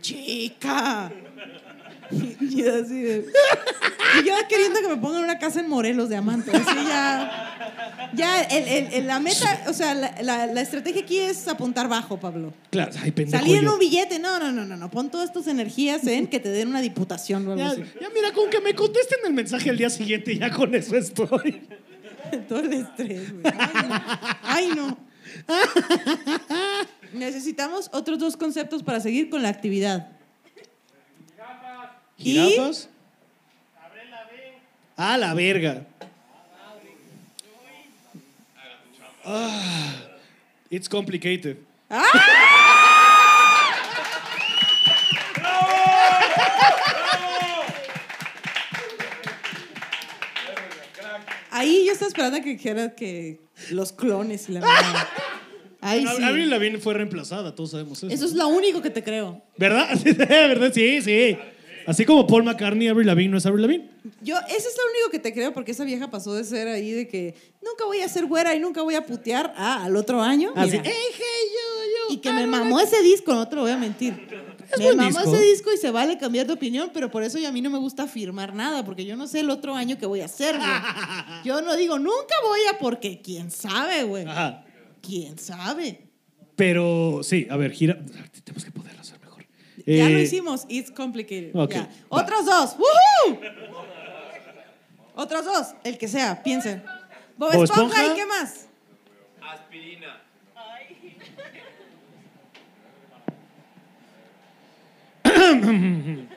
[0.00, 1.12] Chica.
[2.10, 3.26] Y yo así de-
[4.22, 6.50] y yo queriendo que me pongan una casa en Morelos de Amanto.
[6.54, 8.10] Así ya.
[8.14, 11.88] Ya, el- el- el- la meta, o sea, la, la- la estrategia aquí es apuntar
[11.88, 12.52] bajo, Pablo.
[12.70, 13.42] Claro, ay, pendejo.
[13.42, 13.72] Salir en yo.
[13.72, 14.90] un billete, no, no, no, no, no.
[14.90, 17.82] Pon todas tus energías en que te den una diputación o algo Ya, así.
[18.00, 21.62] ya mira, con que me contesten el mensaje al día siguiente, ya con eso estoy.
[22.48, 23.44] Todo el estrés, güey.
[23.58, 24.02] Ay, no.
[24.42, 24.98] Ay, no.
[27.12, 30.08] Necesitamos otros dos conceptos para seguir con la actividad.
[32.18, 32.88] ¿Jirafas?
[34.96, 35.86] Ah, la verga.
[39.24, 39.94] Ah,
[40.70, 41.56] it's complicated.
[51.50, 53.40] Ahí yo estaba esperando a que dijera que
[53.70, 55.08] los clones y la verdad.
[55.80, 56.22] Ahí sí.
[56.22, 58.08] Avril Lavigne fue reemplazada, todos sabemos eso.
[58.12, 59.42] Eso es lo único que te creo.
[59.58, 59.88] ¿Verdad?
[60.04, 60.72] ¿Verdad?
[60.74, 61.36] Sí, sí.
[61.86, 63.90] Así como Paul McCartney, Avril Lavigne no es Avril Lavigne.
[64.22, 66.92] Yo, eso es lo único que te creo porque esa vieja pasó de ser ahí
[66.92, 70.52] de que nunca voy a ser güera y nunca voy a putear al otro año.
[70.56, 70.82] Así, mira.
[70.86, 73.62] "Hey, hey, yo, yo, Y que I me mamó like-" ese disco, no te lo
[73.62, 74.14] voy a mentir.
[74.78, 75.34] me mamó disco.
[75.34, 77.70] ese disco y se vale cambiar de opinión, pero por eso ya a mí no
[77.70, 80.56] me gusta afirmar nada, porque yo no sé el otro año que voy a hacer,
[80.56, 80.68] güey.
[81.44, 84.24] Yo no digo, nunca voy a, porque quién sabe, güey.
[84.26, 84.64] Ajá.
[85.02, 86.00] ¿Quién sabe?
[86.56, 87.98] Pero sí, a ver, gira.
[88.44, 89.02] Tenemos que poderlo
[89.86, 90.64] Ya lo Eh, hicimos.
[90.68, 91.54] It's complicated.
[91.54, 91.80] ok, Ya.
[91.82, 91.88] va.
[92.22, 92.76] Otros dos.
[92.78, 93.40] ¡Woohoo!
[95.14, 95.74] Otros dos.
[95.84, 96.82] El que sea, piensen.
[97.36, 98.12] Bob Bob Esponja, Esponja.
[98.12, 98.66] y qué más.
[99.42, 100.20] Aspirina.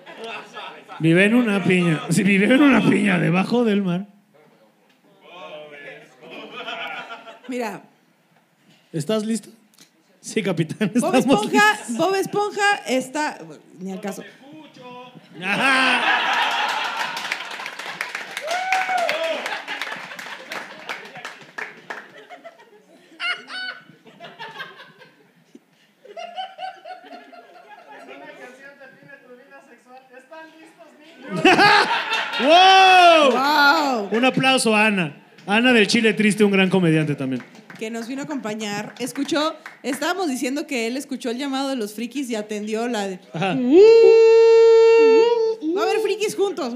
[1.00, 2.02] Vive en una piña.
[2.10, 4.08] Si vive en una piña debajo del mar.
[7.48, 7.84] Mira,
[8.92, 9.50] ¿Estás listo?
[10.28, 10.92] Sí, capitán.
[10.96, 11.64] Bob Esponja.
[11.92, 13.38] Bob Esponja está.
[13.46, 14.24] bueno, Ni al caso.
[32.40, 33.32] ¡Wow!
[33.32, 34.10] ¡Wow!
[34.12, 35.16] Un aplauso a Ana.
[35.46, 37.42] Ana del Chile Triste, un gran comediante también.
[37.78, 38.96] Que nos vino a acompañar.
[39.00, 39.54] Escuchó.
[39.84, 43.20] Estábamos diciendo que él escuchó el llamado de los frikis y atendió la de.
[43.34, 43.56] Ajá.
[45.76, 46.74] Va a haber frikis juntos.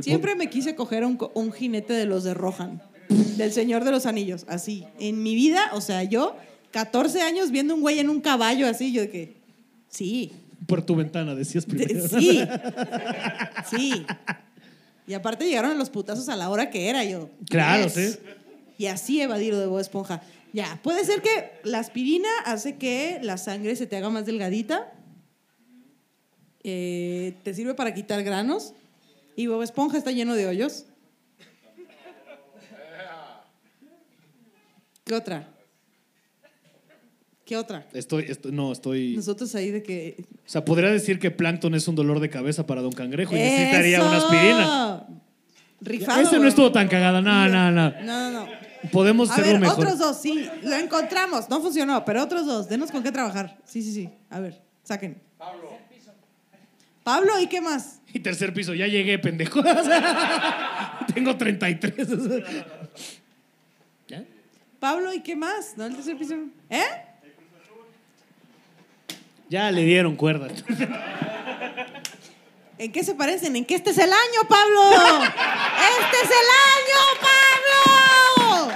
[0.00, 2.82] Siempre me quise coger un, un jinete de los de Rohan,
[3.36, 4.86] del Señor de los Anillos, así.
[4.98, 6.34] En mi vida, o sea, yo,
[6.70, 9.36] 14 años viendo un güey en un caballo así, yo de que,
[9.88, 12.08] sí, po- Por tu ventana, decías de- primero.
[12.08, 12.42] sí,
[13.70, 14.06] sí.
[15.06, 17.28] Y aparte llegaron los putazos a la hora que era yo.
[17.48, 17.92] Claro, Yes.
[17.94, 18.18] sí.
[18.78, 20.22] Y así evadir lo de Bob Esponja.
[20.52, 24.92] Ya, puede ser que la aspirina hace que la sangre se te haga más delgadita.
[26.62, 28.74] Eh, te sirve para quitar granos.
[29.34, 30.84] Y Bob Esponja está lleno de hoyos.
[35.04, 35.48] ¿Qué otra?
[37.52, 37.86] ¿Qué otra?
[37.92, 39.14] Estoy, estoy- no, estoy.
[39.14, 40.24] Nosotros ahí de que.
[40.46, 43.40] O sea, podría decir que Plankton es un dolor de cabeza para Don Cangrejo y
[43.40, 45.06] necesitaría una aspirina.
[45.82, 46.22] Rifado.
[46.22, 47.20] Ese no estuvo tan cagada.
[47.20, 47.90] No, no, no.
[48.00, 48.48] No, no, no.
[48.90, 49.84] Podemos A hacerlo ver, mejor.
[49.84, 50.48] otros dos, sí.
[50.62, 51.50] Lo encontramos.
[51.50, 52.70] No funcionó, pero otros dos.
[52.70, 53.58] Denos con qué trabajar.
[53.66, 54.08] Sí, sí, sí.
[54.30, 55.20] A ver, saquen.
[55.36, 55.76] Pablo.
[57.04, 58.00] Pablo, ¿y qué más?
[58.14, 59.62] Y tercer piso, ya llegué, pendejo.
[61.14, 62.10] Tengo 33.
[62.12, 62.44] o sea.
[64.08, 64.24] ¿Ya?
[64.80, 65.74] Pablo, ¿y qué más?
[65.76, 66.34] ¿No el tercer piso?
[66.70, 66.80] ¿Eh?
[69.52, 70.48] Ya le dieron cuerda.
[72.78, 73.54] ¿En qué se parecen?
[73.54, 74.80] ¿En qué este es el año, Pablo?
[76.00, 76.48] ¡Este es el
[76.80, 77.00] año,
[78.40, 78.72] Pablo!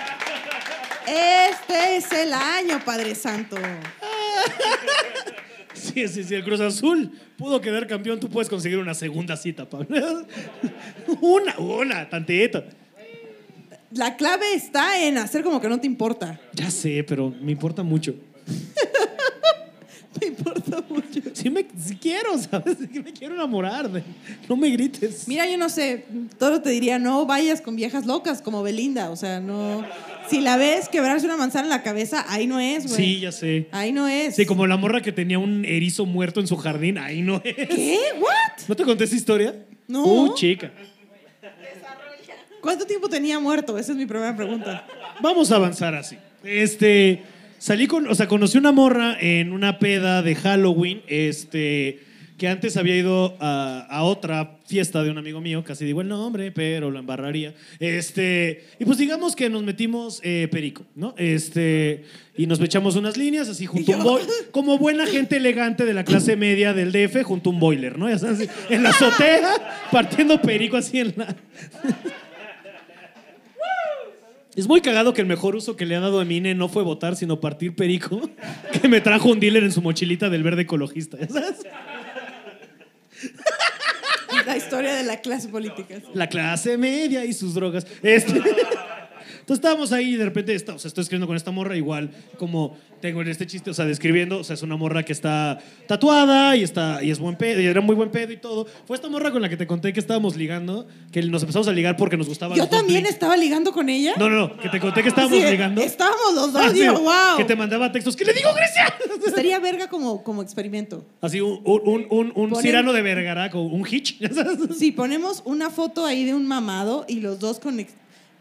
[1.06, 3.56] Este es el año, Padre Santo.
[5.72, 9.64] Sí, Sí, sí, el Cruz Azul pudo quedar campeón, tú puedes conseguir una segunda cita,
[9.64, 10.26] Pablo.
[11.22, 12.62] Una, una, tantito.
[13.92, 16.38] La clave está en hacer como que no te importa.
[16.52, 18.14] Ya sé, pero me importa mucho.
[20.20, 20.55] Me importa.
[21.46, 22.76] Sí, me, sí quiero, ¿sabes?
[22.92, 23.88] Sí me quiero enamorar.
[23.88, 24.02] de-
[24.48, 25.28] No me grites.
[25.28, 26.04] Mira, yo no sé,
[26.40, 29.86] todo te diría, no vayas con viejas locas como Belinda, o sea, no...
[30.28, 32.96] Si la ves quebrarse una manzana en la cabeza, ahí no es, güey.
[32.96, 33.68] Sí, ya sé.
[33.70, 34.34] Ahí no es.
[34.34, 37.54] Sí, como la morra que tenía un erizo muerto en su jardín, ahí no es.
[37.54, 38.00] ¿Qué?
[38.18, 38.66] ¿What?
[38.66, 39.54] ¿No te conté esa historia?
[39.86, 40.04] No.
[40.04, 40.72] Uh, chica.
[42.60, 43.78] ¿Cuánto tiempo tenía muerto?
[43.78, 44.84] Esa es mi primera pregunta.
[45.22, 46.16] Vamos a avanzar así.
[46.42, 47.22] Este,
[47.58, 52.00] salí con, o sea, conocí una morra en una peda de Halloween, este,
[52.38, 56.08] que antes había ido a, a otra fiesta de un amigo mío, casi digo el
[56.08, 57.54] nombre, pero lo embarraría.
[57.78, 61.14] Este, y pues digamos que nos metimos eh, perico, ¿no?
[61.16, 62.04] Este,
[62.36, 65.94] y nos echamos unas líneas así junto a un boiler, como buena gente elegante de
[65.94, 68.08] la clase media del DF junto a un boiler, ¿no?
[68.08, 71.36] Ya sabes, así, en la azotea, partiendo perico así en la...
[74.56, 76.82] Es muy cagado que el mejor uso que le ha dado a Mine no fue
[76.82, 78.30] votar, sino partir perico,
[78.80, 81.58] que me trajo un dealer en su mochilita del verde ecologista, ¿ya ¿sabes?
[84.46, 85.96] La historia de la clase política.
[86.14, 87.86] La clase media y sus drogas.
[88.02, 88.40] Este,
[89.46, 92.10] Entonces estábamos ahí y de repente, está, o sea, estoy escribiendo con esta morra igual,
[92.36, 95.60] como tengo en este chiste, o sea, describiendo, o sea, es una morra que está
[95.86, 98.66] tatuada y, está, y es buen pedo, y era muy buen pedo y todo.
[98.86, 101.72] Fue esta morra con la que te conté que estábamos ligando, que nos empezamos a
[101.72, 104.14] ligar porque nos gustaba Yo también estaba ligando con ella.
[104.18, 105.80] No, no, no, que te conté que estábamos Sí, ligando.
[105.80, 107.36] Estábamos los dos, Ah, sí, wow.
[107.36, 108.16] Que te mandaba textos.
[108.16, 108.92] ¿Qué le digo, Grecia?
[109.28, 111.06] Estaría verga como, como experimento.
[111.20, 114.16] Así un, un, un, un Ponen- Cirano de Vergara con un hitch.
[114.76, 117.76] Si ponemos una foto ahí de un mamado y los dos con...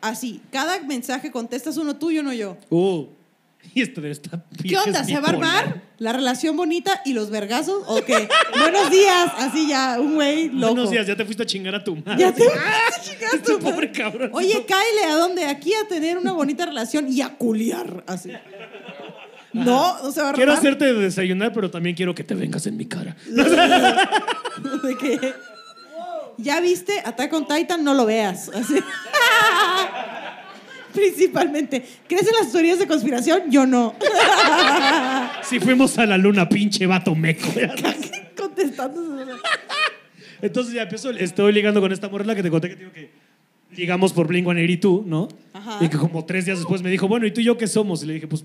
[0.02, 2.58] Así, cada mensaje contestas uno tú y uno yo.
[2.70, 3.08] Uh,
[3.74, 5.04] y esto de esta ¿Qué onda?
[5.04, 7.84] ¿Se va a armar la relación bonita y los vergazos?
[7.88, 8.28] ¿O qué?
[8.60, 9.32] Buenos días.
[9.38, 10.74] Así ya, un güey loco.
[10.76, 12.20] Buenos días, ya te fuiste a chingar a tu madre.
[12.20, 12.44] Ya te
[12.98, 13.92] Este chingaste, tu pobre madre.
[13.92, 14.30] cabrón.
[14.34, 15.46] Oye, cáele a dónde?
[15.46, 18.04] Aquí a tener una bonita relación y a culiar.
[18.08, 18.32] Así.
[19.54, 20.60] No, no se va a Quiero armar.
[20.66, 23.16] hacerte desayunar, pero también quiero que te vengas en mi cara.
[23.26, 25.34] De que,
[26.38, 27.84] ¿Ya viste Attack on Titan?
[27.84, 28.50] No lo veas.
[28.50, 28.76] Así.
[30.94, 31.86] Principalmente.
[32.08, 33.52] ¿Crees en las teorías de conspiración?
[33.52, 33.96] Yo no.
[35.44, 37.48] Si fuimos a la luna, pinche vato meco.
[38.36, 39.28] Contestando.
[40.42, 43.12] Entonces ya empiezo, estoy ligando con esta morra que te conté que digo que
[43.76, 45.28] ligamos por Blink-182, ¿no?
[45.54, 45.78] Ajá.
[45.82, 48.02] Y que como tres días después me dijo, bueno, ¿y tú y yo qué somos?
[48.04, 48.44] Y le dije, pues,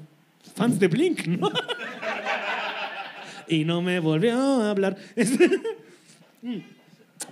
[0.55, 1.51] fans de Blink, ¿no?
[3.49, 4.97] y no me volvió a hablar.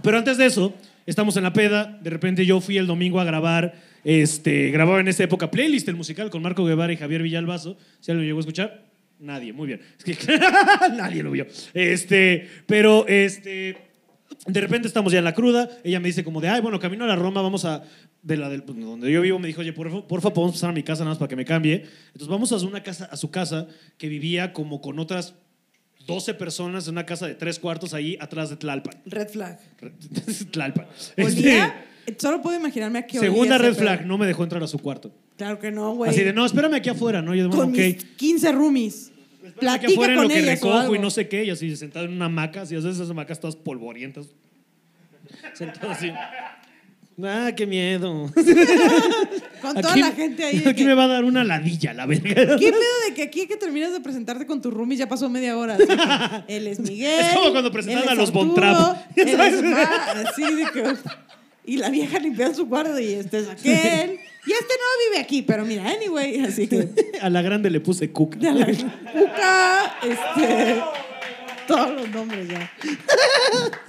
[0.03, 0.75] Pero antes de eso,
[1.07, 5.09] estamos en la peda, de repente yo fui el domingo a grabar, este, grababa en
[5.09, 8.39] esa época playlist el musical con Marco Guevara y Javier Villalbazo, si alguien lo llegó
[8.39, 8.85] a escuchar,
[9.19, 10.39] nadie, muy bien, es que
[10.97, 13.77] nadie lo vio, este, pero este,
[14.47, 17.05] de repente estamos ya en la cruda, ella me dice como de, ay, bueno, camino
[17.05, 17.83] a la Roma, vamos a,
[18.23, 20.75] de la del, pues, donde yo vivo, me dijo, oye, por, porfa, podemos pasar a
[20.75, 23.31] mi casa nada más para que me cambie, entonces vamos a una casa, a su
[23.31, 25.35] casa que vivía como con otras
[26.09, 28.95] 12 personas en una casa de tres cuartos ahí atrás de Tlalpan.
[29.05, 29.61] Red flag.
[30.51, 30.87] Tlalpan.
[31.23, 31.85] Olía.
[32.17, 33.83] Solo puedo imaginarme a qué olía Este, segunda ese red pedo.
[33.83, 35.13] flag, no me dejó entrar a su cuarto.
[35.37, 36.11] Claro que no, güey.
[36.11, 37.35] Así de, no, espérame aquí afuera, ¿no?
[37.35, 37.77] Yo bueno, Con ok.
[37.79, 39.13] mis 15 roomies.
[39.45, 40.95] Espérame aquí Platica afuera en con lo que ellas o recojo algo.
[40.95, 44.29] y no sé qué, y así sentado en una hamaca, así, esas hamacas todas polvorientas.
[45.55, 46.11] Sentado así.
[47.23, 48.31] Ah, qué miedo.
[49.63, 50.59] Con toda Aquí- la gente ahí.
[50.65, 52.57] Aquí que- me va a dar una ladilla, la verga.
[52.57, 55.57] ¿Qué pedo de que aquí que terminas de presentarte con tus roomies ya pasó media
[55.59, 55.77] hora?
[56.47, 57.21] Él es Miguel.
[57.21, 58.33] Es como cuando es a los.
[58.33, 60.95] Ma, así de que...
[61.67, 64.21] Y la vieja limpiando su cuarto y este es aquel.
[64.47, 66.89] Y este no vive aquí, pero mira, anyway, así que...
[67.21, 68.39] A la grande le puse cuca.
[68.41, 70.81] la Cuca, este...
[71.67, 72.71] Todos los nombres ya.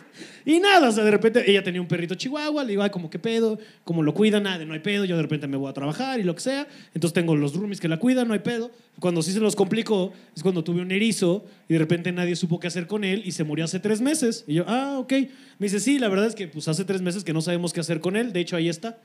[0.49, 3.19] Y nada, o sea, de repente ella tenía un perrito chihuahua, le digo, como qué
[3.19, 6.19] pedo, como lo cuida, nada, no hay pedo, yo de repente me voy a trabajar
[6.19, 6.67] y lo que sea.
[6.95, 8.71] Entonces tengo los roomies que la cuidan, no hay pedo.
[8.99, 12.59] Cuando sí se los complicó es cuando tuve un erizo y de repente nadie supo
[12.59, 14.43] qué hacer con él y se murió hace tres meses.
[14.47, 15.11] Y yo, ah, ok.
[15.59, 17.81] Me dice, sí, la verdad es que pues hace tres meses que no sabemos qué
[17.81, 18.97] hacer con él, de hecho ahí está.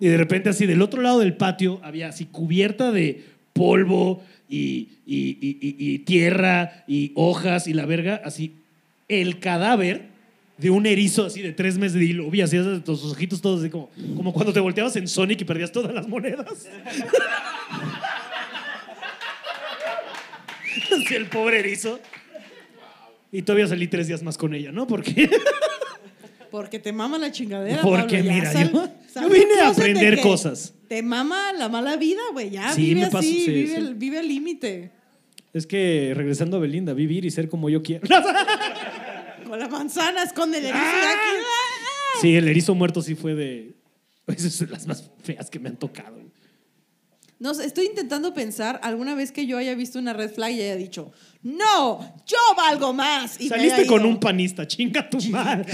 [0.00, 3.22] Y de repente así del otro lado del patio había así cubierta de
[3.52, 5.38] polvo y- y-
[5.78, 8.56] y tierra y hojas y la verga, así
[9.06, 10.12] el cadáver
[10.56, 13.70] de un erizo así de tres meses y lo vi así, sus ojitos todos así
[13.70, 16.46] como, como cuando te volteabas en Sonic y perdías todas las monedas.
[20.96, 21.98] así el pobre erizo.
[23.32, 24.86] Y todavía salí tres días más con ella, ¿no?
[24.86, 25.28] Porque,
[26.50, 27.82] Porque te mama la chingadera.
[27.82, 30.72] Porque, Pablo, mira, sal- yo- sal yo vine a de aprender cosas.
[30.86, 32.50] Te mama la mala vida, güey.
[32.50, 33.74] Ya Sí, vive me pasó, así, sí, vive, sí.
[33.74, 34.92] el- vive al límite.
[35.52, 38.06] Es que regresando a Belinda, vivir y ser como yo quiero.
[39.54, 41.36] Con la manzana, esconde el erizo aquí.
[41.38, 42.18] ¡Ah!
[42.20, 43.76] sí, el erizo muerto sí fue de.
[44.26, 46.16] Esas son las más feas que me han tocado.
[47.38, 50.74] No estoy intentando pensar alguna vez que yo haya visto una red flag y haya
[50.74, 53.40] dicho, no, yo valgo más.
[53.40, 55.72] Y Saliste con un panista, chinga tu madre.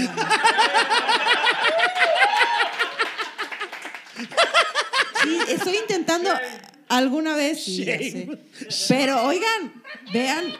[5.23, 6.29] Sí, estoy intentando
[6.87, 7.63] alguna vez.
[7.63, 8.29] sí.
[8.87, 9.73] Pero oigan,
[10.13, 10.53] vean,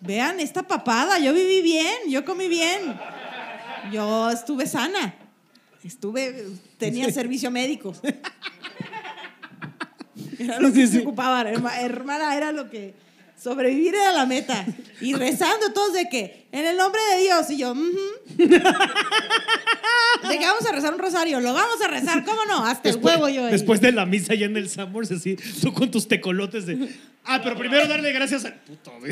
[0.00, 1.18] vean esta papada.
[1.18, 2.98] Yo viví bien, yo comí bien.
[3.92, 5.14] Yo estuve sana.
[5.84, 6.46] Estuve,
[6.78, 7.94] tenía servicio médico.
[10.38, 12.94] Era lo que Sí, se ocupaba, herma- hermana, era lo que
[13.42, 14.66] sobrevivir era la meta.
[15.00, 17.82] Y rezando todos de que, en el nombre de Dios, y yo, "Ujú".
[18.36, 18.48] de
[20.38, 22.64] que vamos a rezar un rosario, lo vamos a rezar, ¿cómo no?
[22.64, 23.52] Hasta el huevo yo ahí.
[23.52, 26.88] después de la misa allá en el Summers, así, tú con tus tecolotes de.
[27.24, 28.92] Ah, pero primero darle gracias al puto.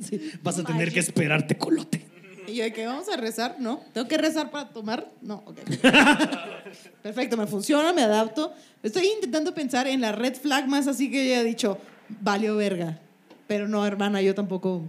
[0.00, 2.04] Sí, vas a tener que esperar tecolote.
[2.48, 3.82] Y yo de que vamos a rezar, ¿no?
[3.92, 5.06] ¿Tengo que rezar para tomar?
[5.20, 5.58] No, ok.
[7.02, 8.52] Perfecto, me funciona, me adapto.
[8.82, 11.78] Estoy intentando pensar en la red flag más así que ella ha dicho,
[12.20, 12.98] valió verga.
[13.46, 14.82] Pero no, hermana, yo tampoco.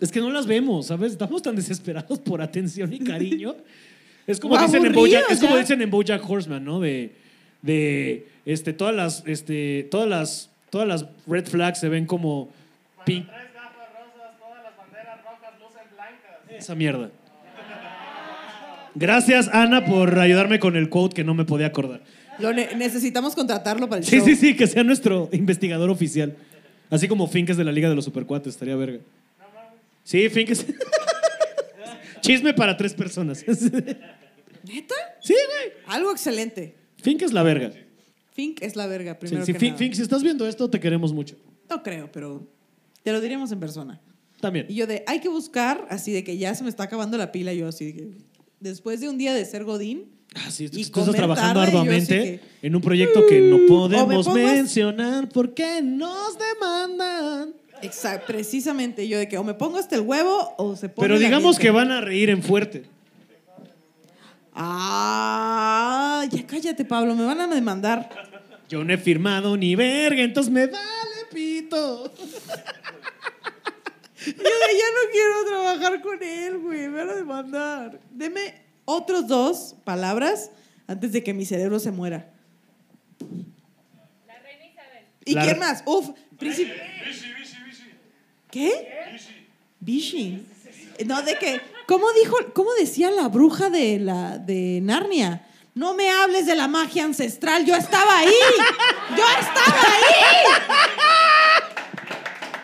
[0.00, 1.12] Es que no las vemos, ¿sabes?
[1.12, 3.54] Estamos tan desesperados por atención y cariño.
[4.26, 6.80] Es como, dicen, en Bojack, es como dicen en Bojack Horseman, ¿no?
[6.80, 7.14] De,
[7.62, 12.50] de este, todas las, este, todas las, todas las red flags se ven como
[13.06, 13.26] pink.
[16.58, 17.10] Esa mierda.
[18.94, 22.02] Gracias, Ana, por ayudarme con el quote que no me podía acordar.
[22.38, 24.26] Lo ne- necesitamos contratarlo para el Sí, show.
[24.26, 26.36] sí, sí, que sea nuestro investigador oficial.
[26.90, 28.98] Así como Fink es de la Liga de los Supercuates, estaría verga.
[30.04, 30.66] Sí, Fink es.
[32.20, 33.38] Chisme para tres personas.
[33.46, 33.70] sí,
[34.64, 34.94] ¿Neta?
[35.26, 35.72] güey.
[35.86, 36.74] Algo excelente.
[37.02, 37.70] Fink es la verga.
[38.32, 39.78] Fink es la verga, Sí, primero sí, que Fink, nada.
[39.78, 41.36] Fink, si estás viendo esto, te queremos mucho.
[41.68, 42.46] No creo, pero
[43.02, 44.00] te lo diríamos en persona.
[44.40, 44.66] También.
[44.68, 47.32] Y yo de, hay que buscar, así de que ya se me está acabando la
[47.32, 48.08] pila, yo así de que,
[48.60, 52.40] después de un día de ser Godín, Ah, sí, Y tú estás trabajando tarde, arduamente
[52.60, 57.54] que- en un proyecto que no me podemos mencionar porque nos demandan.
[57.80, 61.18] Exacto, precisamente yo de que o me pongo hasta el huevo o se pone Pero
[61.18, 62.84] digamos que van a reír en fuerte.
[64.60, 68.10] Ah, ya cállate, Pablo, me van a demandar.
[68.68, 70.84] Yo no he firmado ni verga, entonces me vale
[71.32, 72.12] pito.
[74.36, 78.00] Yo de, ya no quiero trabajar con él, güey, me van a demandar.
[78.10, 78.54] Deme
[78.84, 80.50] otros dos palabras
[80.86, 82.30] antes de que mi cerebro se muera.
[84.26, 85.04] La reina Isabel.
[85.24, 85.82] ¿Y La- quién más?
[85.86, 86.08] Uf,
[86.38, 86.74] príncipe.
[88.50, 89.16] ¿Qué?
[89.80, 90.44] Vichy.
[91.06, 95.44] No, de que, ¿cómo dijo, cómo decía la bruja de la de Narnia?
[95.74, 98.32] No me hables de la magia ancestral, yo estaba ahí.
[99.16, 100.04] Yo estaba ahí.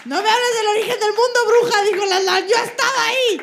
[0.05, 3.41] No me hables del origen del mundo, bruja, dijo la la, yo estaba ahí.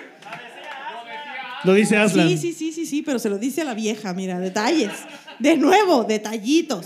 [1.64, 2.28] Lo dice Aslan.
[2.30, 4.92] Sí, sí, sí, sí, sí, pero se lo dice a la vieja, mira, detalles.
[5.40, 6.86] De nuevo, detallitos.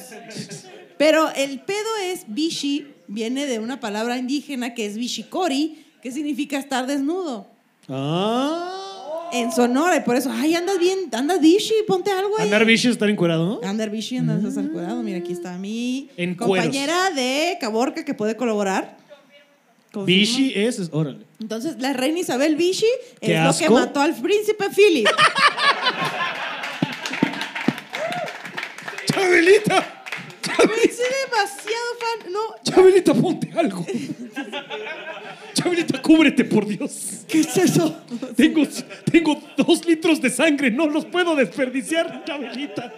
[0.97, 6.57] Pero el pedo es Vichy, viene de una palabra indígena que es Vishikori, que significa
[6.57, 7.47] estar desnudo.
[7.89, 9.29] Ah.
[9.33, 12.45] En Sonora, y por eso, ay, andas bien, andas Vichy, ponte algo ahí.
[12.45, 13.67] Andar es estar encuerado, ¿no?
[13.67, 15.03] Andar Vichy, andas descuerado.
[15.03, 19.04] Mira, aquí está mi En compañera de Caborca que puede colaborar.
[19.95, 20.05] Confirmo.
[20.05, 21.19] Vichy es, es- órale.
[21.39, 22.85] Entonces, la reina Isabel Vichy
[23.21, 25.07] Qué es lo que mató al príncipe Philip.
[29.05, 30.03] Chabelita,
[30.57, 32.31] Güey, soy demasiado fan.
[32.33, 33.85] No, Chabelita, ponte algo.
[35.53, 37.23] Chabelita, cúbrete, por Dios.
[37.27, 37.95] ¿qué es eso?
[38.35, 38.63] Tengo,
[39.09, 42.93] tengo dos litros de sangre, no los puedo desperdiciar, Chabelita.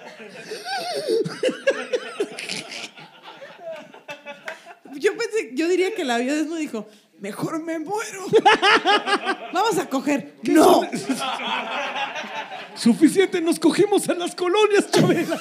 [5.00, 6.88] Yo pensé, yo diría que la vio desnudo y dijo,
[7.20, 8.26] mejor me muero.
[9.54, 10.36] Vamos a coger.
[10.44, 10.88] No.
[12.76, 15.40] Suficiente, nos cogimos a las colonias, Chabela.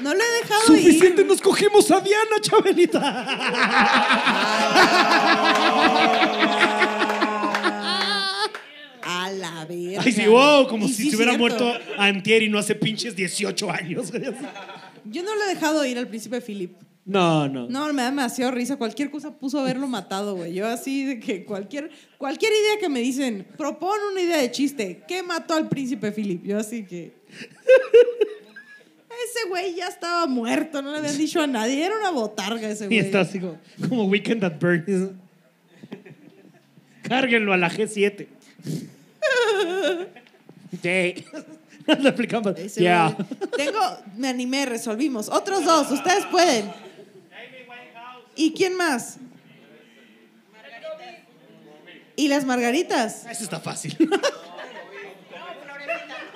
[0.00, 1.28] No le he dejado Suficiente, ir.
[1.28, 3.00] nos cogimos a Diana, Chabelita.
[9.32, 10.02] la verga.
[10.04, 11.64] Ay, sí, wow, como Y si sí, se hubiera cierto.
[11.64, 14.12] muerto Antier y no hace pinches 18 años.
[15.04, 16.72] Yo no le he dejado ir al príncipe Philip.
[17.04, 17.68] No, no.
[17.68, 18.76] No, me da demasiado risa.
[18.76, 20.54] Cualquier cosa puso haberlo matado, güey.
[20.54, 25.02] Yo así de que cualquier, cualquier idea que me dicen, propon una idea de chiste.
[25.08, 26.44] ¿Qué mató al príncipe Philip?
[26.44, 27.12] Yo así que...
[29.24, 31.84] Ese güey ya estaba muerto, no le habían dicho a nadie.
[31.84, 32.98] Era una botarga ese Y güey.
[33.00, 33.58] está así como,
[33.88, 35.10] como Weekend at Bernie's.
[37.02, 38.26] Cárguenlo a la G7.
[40.82, 41.24] Sí.
[42.00, 42.54] Le aplicaban.
[42.56, 43.16] Ese Yeah.
[43.56, 43.80] Tengo,
[44.16, 45.28] me animé, resolvimos.
[45.28, 46.70] Otros dos, ustedes pueden.
[48.36, 49.18] ¿Y quién más?
[52.16, 53.26] ¿Y las margaritas?
[53.26, 53.96] Eso está fácil.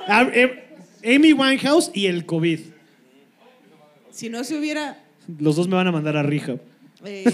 [0.08, 2.60] Ah, eh, Amy Winehouse y el COVID.
[4.12, 5.02] Si no se hubiera...
[5.40, 6.58] Los dos me van a mandar a Rija.
[7.04, 7.24] eh,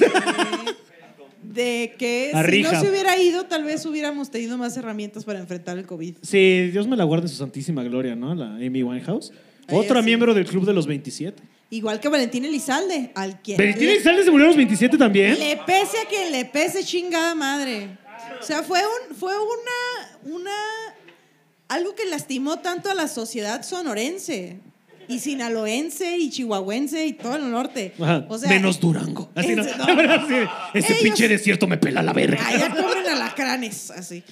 [1.53, 2.72] de que si Rija.
[2.72, 6.16] no se hubiera ido, tal vez hubiéramos tenido más herramientas para enfrentar el COVID.
[6.22, 8.34] Sí, Dios me la guarde en su santísima gloria, ¿no?
[8.34, 9.32] La Amy Winehouse.
[9.68, 10.07] Ay, Otra sí.
[10.07, 11.42] miembro del club de los 27.
[11.70, 15.38] Igual que Valentín Elizalde, al quien ¿Valentina le, Elizalde se murió a los 27 también?
[15.38, 17.96] le pese a quien le pese chingada madre.
[18.40, 20.50] O sea, fue un, fue una, una,
[21.68, 24.59] algo que lastimó tanto a la sociedad sonorense
[25.12, 27.92] y sinaloense y chihuahuense y todo el norte.
[28.00, 29.30] Ajá, O sea, Menos Durango.
[29.34, 29.62] Así, ¿no?
[29.62, 29.84] ese- no.
[30.12, 30.34] Así,
[30.74, 32.44] ese Ellos- pinche desierto me pela la verga.
[32.46, 34.22] Allá cobren alacranes, así.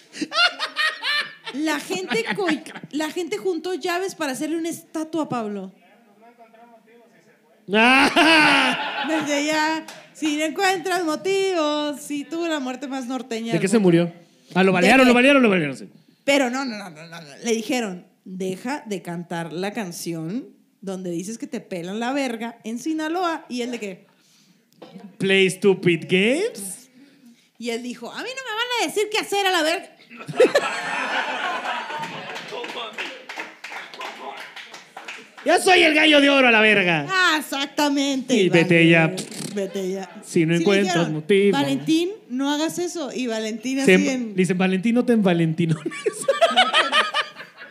[1.54, 2.24] La gente,
[2.92, 5.72] la gente juntó llaves para hacerle una estatua a Pablo.
[7.72, 13.52] Ah, Desde allá, si no encuentras motivos, si tuvo la muerte más norteña.
[13.52, 14.12] ¿De qué se murió?
[14.54, 15.76] Ah, lo balearon, lo balearon, lo balearon.
[15.76, 15.88] sí.
[16.24, 17.26] Pero no, no, no, no, no, no.
[17.44, 20.48] Le dijeron, deja de cantar la canción
[20.80, 23.44] donde dices que te pelan la verga en Sinaloa.
[23.48, 24.06] ¿Y él de qué?
[25.18, 26.88] Play Stupid Games.
[27.58, 29.96] Y él dijo, a mí no me van a decir qué hacer a la verga.
[35.44, 37.06] Ya soy el gallo de oro a la verga.
[37.08, 38.34] Ah, exactamente.
[38.34, 39.14] Y vete ya.
[39.54, 40.22] Vete ya.
[40.22, 41.52] Si no encuentras dijeron, motivo.
[41.52, 43.10] Valentín, no hagas eso.
[43.12, 44.34] Y Valentín así en...
[44.34, 45.76] Dicen, Valentín, no te en Valentino.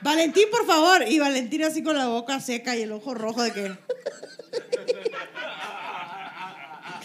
[0.02, 1.04] Valentín, por favor.
[1.08, 3.72] Y Valentín así con la boca seca y el ojo rojo de que...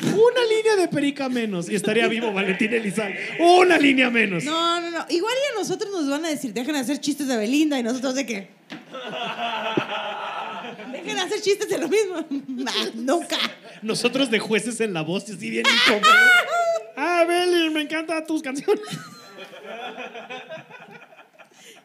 [0.03, 3.19] Una línea de perica menos y estaría vivo Valentín Elizalde.
[3.39, 4.45] Una línea menos.
[4.45, 5.07] No, no, no.
[5.09, 7.83] Igual y a nosotros nos van a decir, dejen de hacer chistes de Belinda y
[7.83, 8.49] nosotros de qué.
[10.93, 12.25] dejen de hacer chistes de lo mismo.
[12.65, 13.37] Nah, nunca.
[13.83, 16.09] Nosotros de jueces en la voz, así bien incómodos.
[16.97, 18.81] Ah, Beli, me encantan tus canciones.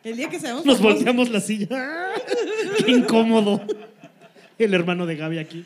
[0.03, 1.67] El día que seamos Nos volteamos la silla.
[1.71, 2.13] Ah,
[2.85, 3.61] Qué incómodo.
[4.57, 5.65] El hermano de Gaby aquí.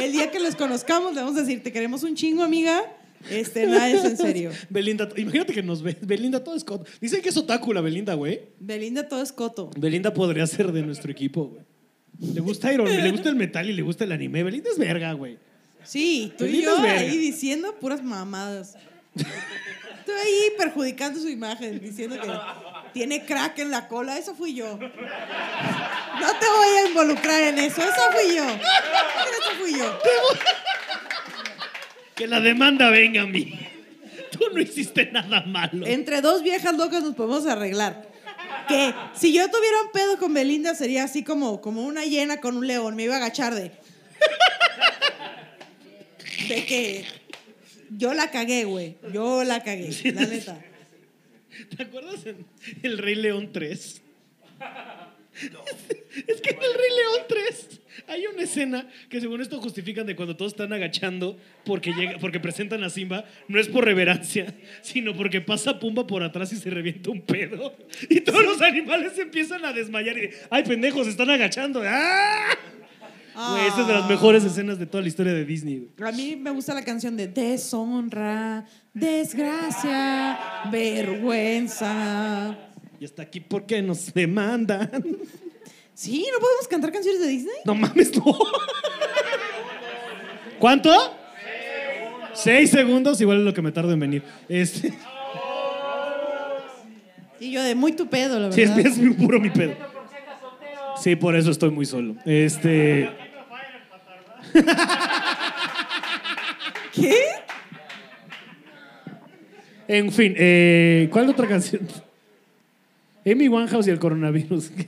[0.00, 2.82] El día que los conozcamos le vamos a decir, te queremos un chingo, amiga.
[3.30, 4.50] Este, nada es en serio.
[4.68, 5.96] Belinda, imagínate que nos ve.
[6.02, 6.84] Belinda todo es coto.
[7.00, 8.42] Dicen que es otaku la Belinda, güey.
[8.58, 9.70] Belinda todo es coto.
[9.78, 11.62] Belinda podría ser de nuestro equipo, güey.
[12.34, 14.42] Le gusta Iron, le gusta el metal y le gusta el anime.
[14.42, 15.38] Belinda es verga, güey.
[15.84, 18.76] Sí, tú y yo ahí diciendo puras mamadas.
[20.04, 22.28] Estoy ahí perjudicando su imagen, diciendo que
[22.92, 24.18] tiene crack en la cola.
[24.18, 24.76] Eso fui yo.
[24.76, 24.78] No
[26.38, 27.80] te voy a involucrar en eso.
[27.80, 28.44] Eso fui yo.
[28.44, 29.98] Eso fui yo.
[32.14, 33.58] Que la demanda venga a mí.
[34.30, 35.86] Tú no hiciste nada malo.
[35.86, 38.06] Entre dos viejas locas nos podemos arreglar.
[38.68, 42.58] Que si yo tuviera un pedo con Belinda sería así como, como una hiena con
[42.58, 42.94] un león.
[42.94, 43.72] Me iba a agachar de.
[46.46, 47.06] De que
[47.96, 48.96] yo la cagué, güey.
[49.12, 50.60] Yo la cagué, la neta.
[51.76, 52.44] ¿Te acuerdas en
[52.82, 54.02] El Rey León 3?
[55.34, 60.14] Es que en El Rey León 3 hay una escena que según esto justifican de
[60.14, 65.16] cuando todos están agachando porque, llega, porque presentan a Simba, no es por reverencia, sino
[65.16, 67.76] porque pasa Pumba por atrás y se revienta un pedo.
[68.08, 71.82] Y todos los animales se empiezan a desmayar y de, ¡ay, pendejos, se están agachando!
[71.84, 72.56] ¡Ah!
[73.34, 75.88] Güey, esta es de las mejores escenas de toda la historia de Disney.
[76.04, 80.38] A mí me gusta la canción de deshonra, desgracia,
[80.70, 82.56] vergüenza.
[83.00, 84.88] Y hasta aquí, ¿por qué nos demandan?
[85.94, 87.54] Sí, ¿no podemos cantar canciones de Disney?
[87.64, 88.38] No mames, no.
[90.58, 90.90] ¿Cuánto?
[92.34, 94.22] Seis segundos, igual es lo que me tardo en venir.
[94.48, 94.92] Este,
[97.40, 98.92] Y yo de muy tu pedo, la sí, es, verdad.
[98.92, 99.74] es mi- puro mi pedo.
[101.00, 102.14] Sí, por eso estoy muy solo.
[102.24, 103.10] Este.
[106.92, 107.16] ¿Qué?
[109.88, 111.86] En fin, eh, ¿cuál otra canción?
[113.26, 114.70] Amy Winehouse y el coronavirus.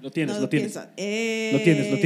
[0.00, 0.78] lo tienes, No lo tienes.
[0.96, 1.96] Eh, Lo tienes, lo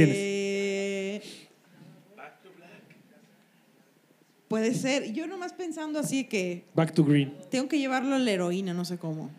[4.47, 5.13] Puede ser.
[5.13, 7.33] Yo nomás pensando así que Back to Green.
[7.49, 9.31] tengo que llevarlo a la heroína, no sé cómo.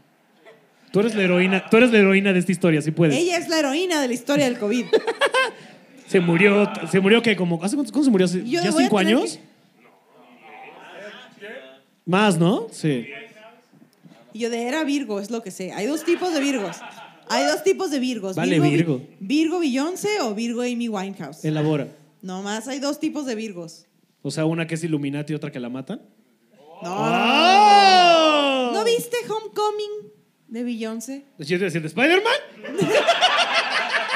[0.92, 3.16] Tú eres la heroína, tú eres la heroína de esta historia, si puedes.
[3.18, 4.84] Ella es la heroína de la historia del COVID.
[6.06, 8.26] Se murió, se murió que como, ¿hace cuánto, cuándo se murió?
[8.26, 9.38] ¿Hace- Yo ¿Ya cinco años?
[12.04, 12.66] Más, ¿no?
[12.70, 13.06] Sí.
[14.34, 15.72] Y yo de era Virgo, es lo que sé.
[15.72, 16.76] Hay dos tipos de Virgos.
[17.28, 18.36] Hay dos tipos de Virgos.
[18.36, 19.00] Vale, Vi- Virgo.
[19.20, 21.46] Virgo Beyoncé o Virgo Amy Winehouse.
[21.46, 21.88] Elabora.
[22.20, 23.86] Nomás hay dos tipos de Virgos.
[24.20, 26.02] O sea, una que es Illuminati y otra que la matan.
[26.82, 26.90] No,
[28.74, 28.84] ¡Oh!
[28.84, 30.11] viste Homecoming
[30.52, 31.24] de Beyoncé?
[31.38, 32.34] ¿Yo te iba a decir de Spider-Man?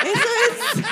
[0.05, 0.85] Eso es.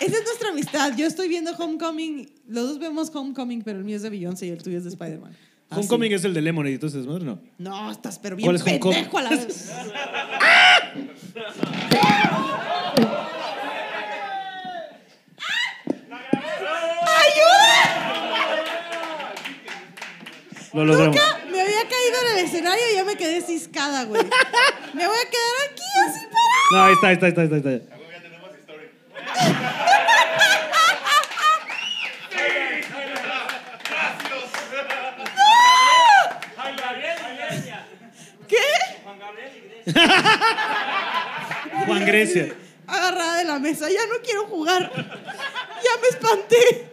[0.00, 0.96] Esa es nuestra amistad.
[0.96, 2.28] Yo estoy viendo Homecoming.
[2.48, 4.90] Los dos vemos Homecoming, pero el mío es de Beyoncé y el tuyo es de
[4.90, 5.36] Spider-Man.
[5.68, 5.80] Así.
[5.80, 7.40] Homecoming es el de Lemonade, entonces, madre, no.
[7.58, 8.96] No, estás pero bien ¿Cuál es Homecoming?
[8.96, 9.70] pendejo a la vez.
[20.72, 21.16] Lo logramos.
[21.16, 21.39] Nunca
[22.00, 24.22] caído en el escenario y ya me quedé ciscada, güey.
[24.94, 26.40] Me voy a quedar aquí así para.
[26.72, 27.70] No, ahí está, ahí está, ahí está, ahí está.
[27.70, 28.88] Ya tenemos historia.
[36.56, 37.80] Juan Gabriel Iglesias.
[38.48, 38.56] ¿Qué?
[39.04, 39.96] Juan Gabriel Iglesias.
[41.86, 42.54] Juan Grecia.
[42.86, 43.88] Agarrada de la mesa.
[43.88, 44.90] Ya no quiero jugar.
[44.94, 46.86] Ya me espanté.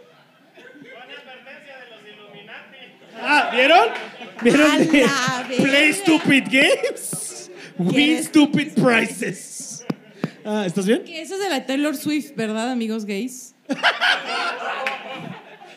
[3.20, 3.88] Ah, ¿vieron?
[4.42, 4.78] ¿Vieron?
[4.90, 5.46] Verga.
[5.56, 7.50] Play stupid games.
[7.78, 9.84] Win stupid prizes.
[10.44, 11.04] Ah, ¿estás bien?
[11.04, 13.54] Que esa es de la Taylor Swift, ¿verdad, amigos gays?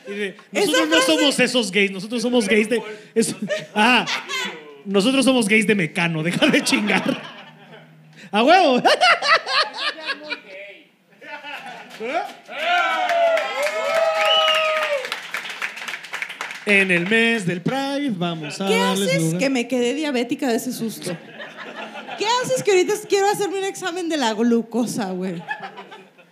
[0.07, 2.81] De, nosotros no somos esos gays, nosotros somos gays de.
[3.15, 3.35] es-
[3.75, 4.05] ah,
[4.85, 7.21] nosotros somos gays de mecano, deja de chingar.
[8.31, 8.81] ¡A huevo!
[16.65, 19.39] En el mes del Pride vamos a ¿Qué darles haces lugar.
[19.39, 21.15] que me quedé diabética de ese susto?
[22.19, 25.41] ¿Qué haces que ahorita quiero hacerme un examen de la glucosa, güey?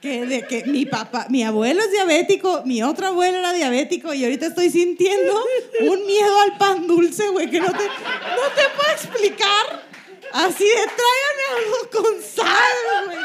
[0.01, 4.23] Que de que mi papá, mi abuelo es diabético, mi otro abuelo era diabético y
[4.23, 5.43] ahorita estoy sintiendo
[5.81, 9.83] un miedo al pan dulce, güey, que no te, no te puedo explicar.
[10.31, 13.17] Así de tráigame algo con sal, güey.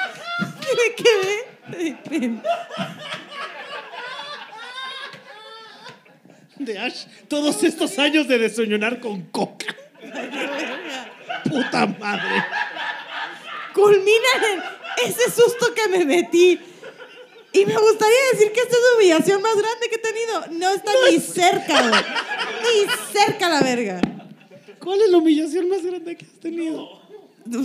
[0.60, 2.38] Que me quedé de
[6.58, 9.74] De Ash, todos estos años de desayunar con coca.
[11.44, 12.44] Puta madre.
[13.74, 16.58] culmina en ese susto que me metí.
[17.52, 20.58] Y me gustaría decir que esta es la humillación más grande que he tenido.
[20.58, 22.02] No está ni cerca, güey.
[22.62, 24.00] Ni cerca la verga.
[24.80, 27.00] ¿Cuál es la humillación más grande que has tenido?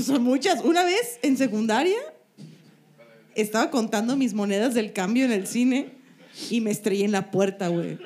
[0.05, 0.63] Son muchas.
[0.63, 1.97] Una vez en secundaria
[3.33, 5.93] estaba contando mis monedas del cambio en el cine
[6.49, 7.97] y me estrellé en la puerta, güey.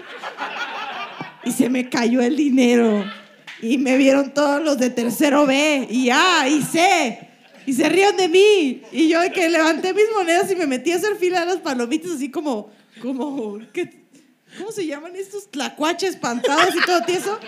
[1.45, 3.03] Y se me cayó el dinero.
[3.61, 5.87] Y me vieron todos los de tercero B.
[5.89, 7.29] Y A, y C.
[7.65, 8.81] Y se rieron de mí.
[8.91, 12.11] Y yo que levanté mis monedas y me metí a hacer fila de las palomitas
[12.11, 12.71] así como...
[13.01, 14.03] como ¿qué-
[14.57, 17.39] ¿Cómo se llaman estos tlacuaches espantados y todo tieso?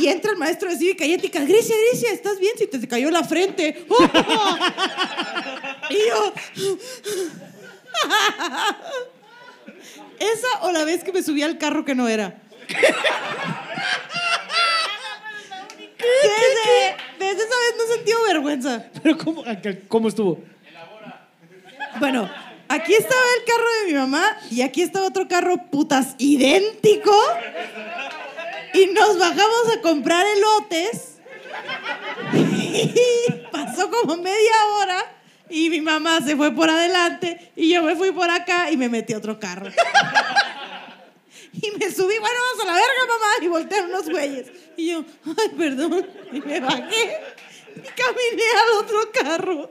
[0.00, 1.44] Y entra el maestro de cívica y ética.
[1.44, 2.54] Grecia, Grecia, ¿estás bien?
[2.56, 3.84] Si te, te cayó la frente.
[5.90, 6.32] y yo...
[10.18, 12.40] Esa o la vez que me subí al carro que no era.
[16.22, 18.84] Desde, desde esa vez no sentido vergüenza.
[19.02, 19.44] Pero ¿cómo,
[19.88, 20.42] cómo estuvo?
[21.98, 22.30] Bueno,
[22.68, 27.14] aquí estaba el carro de mi mamá y aquí estaba otro carro putas idéntico.
[28.74, 31.18] Y nos bajamos a comprar elotes.
[32.34, 35.04] Y pasó como media hora
[35.52, 38.88] y mi mamá se fue por adelante y yo me fui por acá y me
[38.88, 39.70] metí a otro carro.
[41.52, 43.26] Y me subí, bueno, vamos a la verga, mamá.
[43.42, 44.50] Y voltearon unos güeyes.
[44.76, 46.06] Y yo, ay, perdón.
[46.32, 47.20] Y me bajé
[47.76, 49.70] y caminé al otro carro.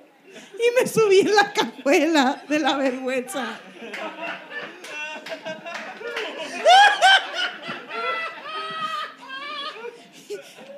[0.56, 3.60] Y me subí en la cajuela de la vergüenza.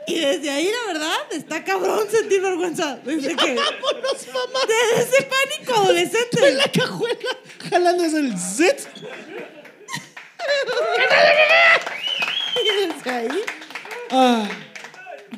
[0.06, 2.97] Y desde ahí, la verdad, está cabrón sentir vergüenza.
[3.04, 3.56] Desde que.
[3.56, 4.60] ¡Vámonos, mamá!
[4.68, 6.49] Desde ese pánico adolescente.
[6.49, 7.30] En la cajuela,
[7.70, 8.89] jalando el Z.
[12.56, 13.41] Y desde ahí.
[14.12, 14.48] Ah,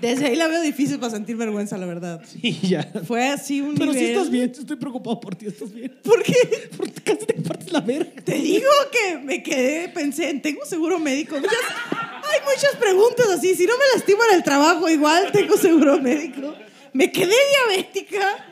[0.01, 2.21] Desde ahí la veo difícil para sentir vergüenza, la verdad.
[2.25, 2.87] sí, ya.
[3.07, 5.97] Fue así un Pero si estás bien, estoy preocupado por ti, ¿estás bien?
[6.03, 6.69] ¿Por qué?
[6.75, 8.11] Porque casi te partes la verga.
[8.23, 11.35] Te digo que me quedé, pensé, en, ¿tengo seguro médico?
[11.35, 11.53] Muchas-
[11.91, 13.55] hay muchas preguntas así.
[13.55, 16.53] Si no me lastimo en el trabajo, igual tengo seguro médico.
[16.93, 17.33] Me quedé
[17.67, 18.45] diabética.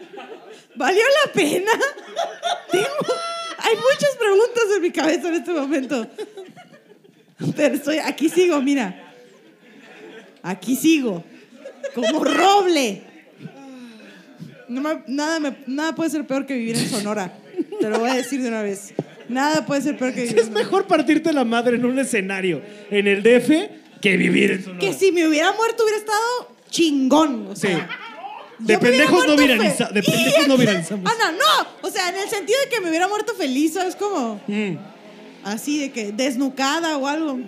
[0.76, 1.72] ¿Valió la pena?
[2.72, 2.88] Tengo-
[3.64, 6.07] hay muchas preguntas en mi cabeza en este momento.
[7.55, 9.14] Pero estoy, aquí sigo, mira.
[10.41, 11.24] Aquí sigo.
[11.95, 13.03] Como roble.
[14.68, 17.34] No me- nada, me- nada puede ser peor que vivir en Sonora.
[17.80, 18.93] Te lo voy a decir de una vez.
[19.30, 22.61] Nada puede ser peor que vivir Es en mejor partirte la madre en un escenario
[22.89, 23.70] en el DF
[24.01, 24.80] que vivir en Sonora.
[24.80, 27.47] Que si me hubiera muerto hubiera estado chingón.
[27.47, 28.03] O sea, Sí.
[28.64, 31.11] De pendejos no viraliza- de pendejos no viralizamos.
[31.11, 31.88] Ana, no.
[31.88, 34.41] O sea, en el sentido de que me hubiera muerto feliz, ¿sabes cómo?
[34.47, 34.78] Mm.
[35.43, 37.39] Así de que desnucada o algo.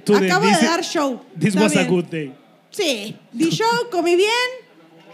[0.00, 1.20] Acabo de "This- dar show.
[1.38, 2.34] This was a good day.
[2.70, 3.16] Sí.
[3.32, 4.30] Di show, comí bien.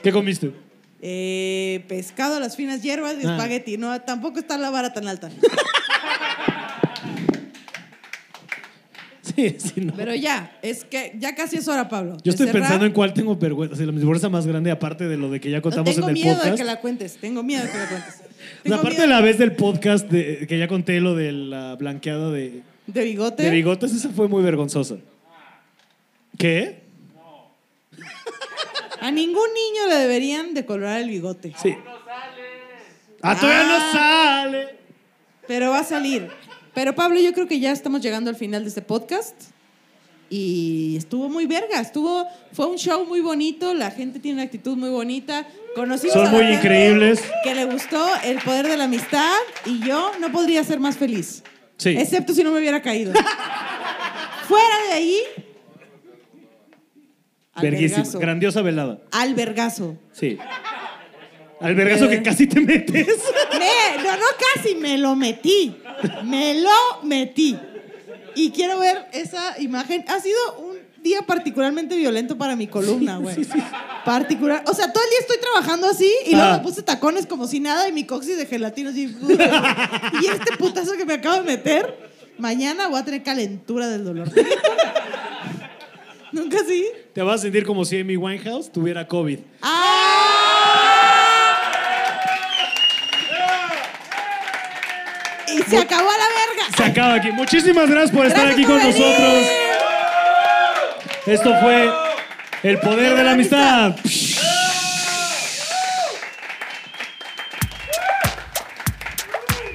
[0.02, 0.52] ¿Qué comiste?
[1.00, 3.32] Eh, pescado a las finas hierbas y Ah.
[3.36, 3.76] espagueti.
[3.78, 5.30] No, tampoco está la vara tan alta.
[9.48, 9.92] Sí, sí, no.
[9.94, 12.16] Pero ya, es que ya casi es hora, Pablo.
[12.24, 12.62] Yo estoy cerrar.
[12.62, 13.76] pensando en cuál tengo vergüenza.
[13.76, 16.16] Sí, la vergüenza más grande, aparte de lo de que ya No, contamos tengo en
[16.16, 16.50] el miedo podcast.
[16.52, 17.16] de que la cuentes.
[17.18, 18.14] Tengo miedo de que la cuentes.
[18.64, 21.76] Tengo aparte miedo de la vez del podcast de- que ya conté lo de la
[21.76, 23.44] blanqueada de, de bigote.
[23.44, 24.96] de bigotes, esa fue muy vergonzosa.
[26.36, 26.80] ¿Qué?
[29.00, 31.52] A ningún niño le deberían decolorar el bigote.
[31.62, 31.76] Sí.
[33.22, 33.68] Ah, todavía Ah.
[33.68, 33.98] no
[34.52, 34.68] sale.
[35.46, 36.28] Pero va a salir.
[36.78, 39.34] Pero Pablo, yo creo que ya estamos llegando al final de este podcast.
[40.30, 44.76] Y estuvo muy verga, estuvo, fue un show muy bonito, la gente tiene una actitud
[44.76, 45.44] muy bonita.
[45.74, 47.20] Conocimos Son a muy increíbles.
[47.42, 49.34] Que le gustó el poder de la amistad
[49.66, 51.42] y yo no podría ser más feliz.
[51.78, 51.96] Sí.
[51.98, 53.12] Excepto si no me hubiera caído.
[54.46, 55.18] Fuera de ahí.
[57.54, 58.04] al Verguísima.
[58.20, 59.00] Grandiosa velada.
[59.10, 59.98] Al vergazo.
[60.12, 60.38] Sí.
[61.60, 62.10] Al vergazo Eh.
[62.10, 63.04] que casi te metes.
[63.58, 65.74] Me, no, no casi, me lo metí.
[66.24, 67.56] Me lo metí.
[68.34, 70.04] Y quiero ver esa imagen.
[70.08, 73.36] Ha sido un día particularmente violento para mi columna, güey.
[74.04, 74.62] Particular.
[74.66, 76.56] O sea, todo el día estoy trabajando así y luego Ah.
[76.58, 79.04] me puse tacones como si nada y mi coxis de gelatina así.
[80.22, 84.30] y este putazo que me acabo de meter, mañana voy a tener calentura del dolor.
[86.32, 86.86] ¿Nunca sí?
[87.14, 89.38] Te vas a sentir como si Amy Winehouse tuviera COVID.
[89.62, 90.07] ¡Ah!
[95.68, 96.76] Se acabó la verga.
[96.76, 97.32] Se acaba aquí.
[97.32, 98.98] Muchísimas gracias por estar Gracias aquí con venir.
[98.98, 99.46] nosotros.
[101.26, 101.90] Esto fue
[102.62, 103.94] El Poder de la Amistad.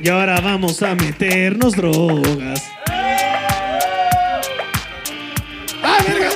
[0.01, 2.63] Y ahora vamos a meternos drogas.
[5.81, 6.29] ¡Ah, verga!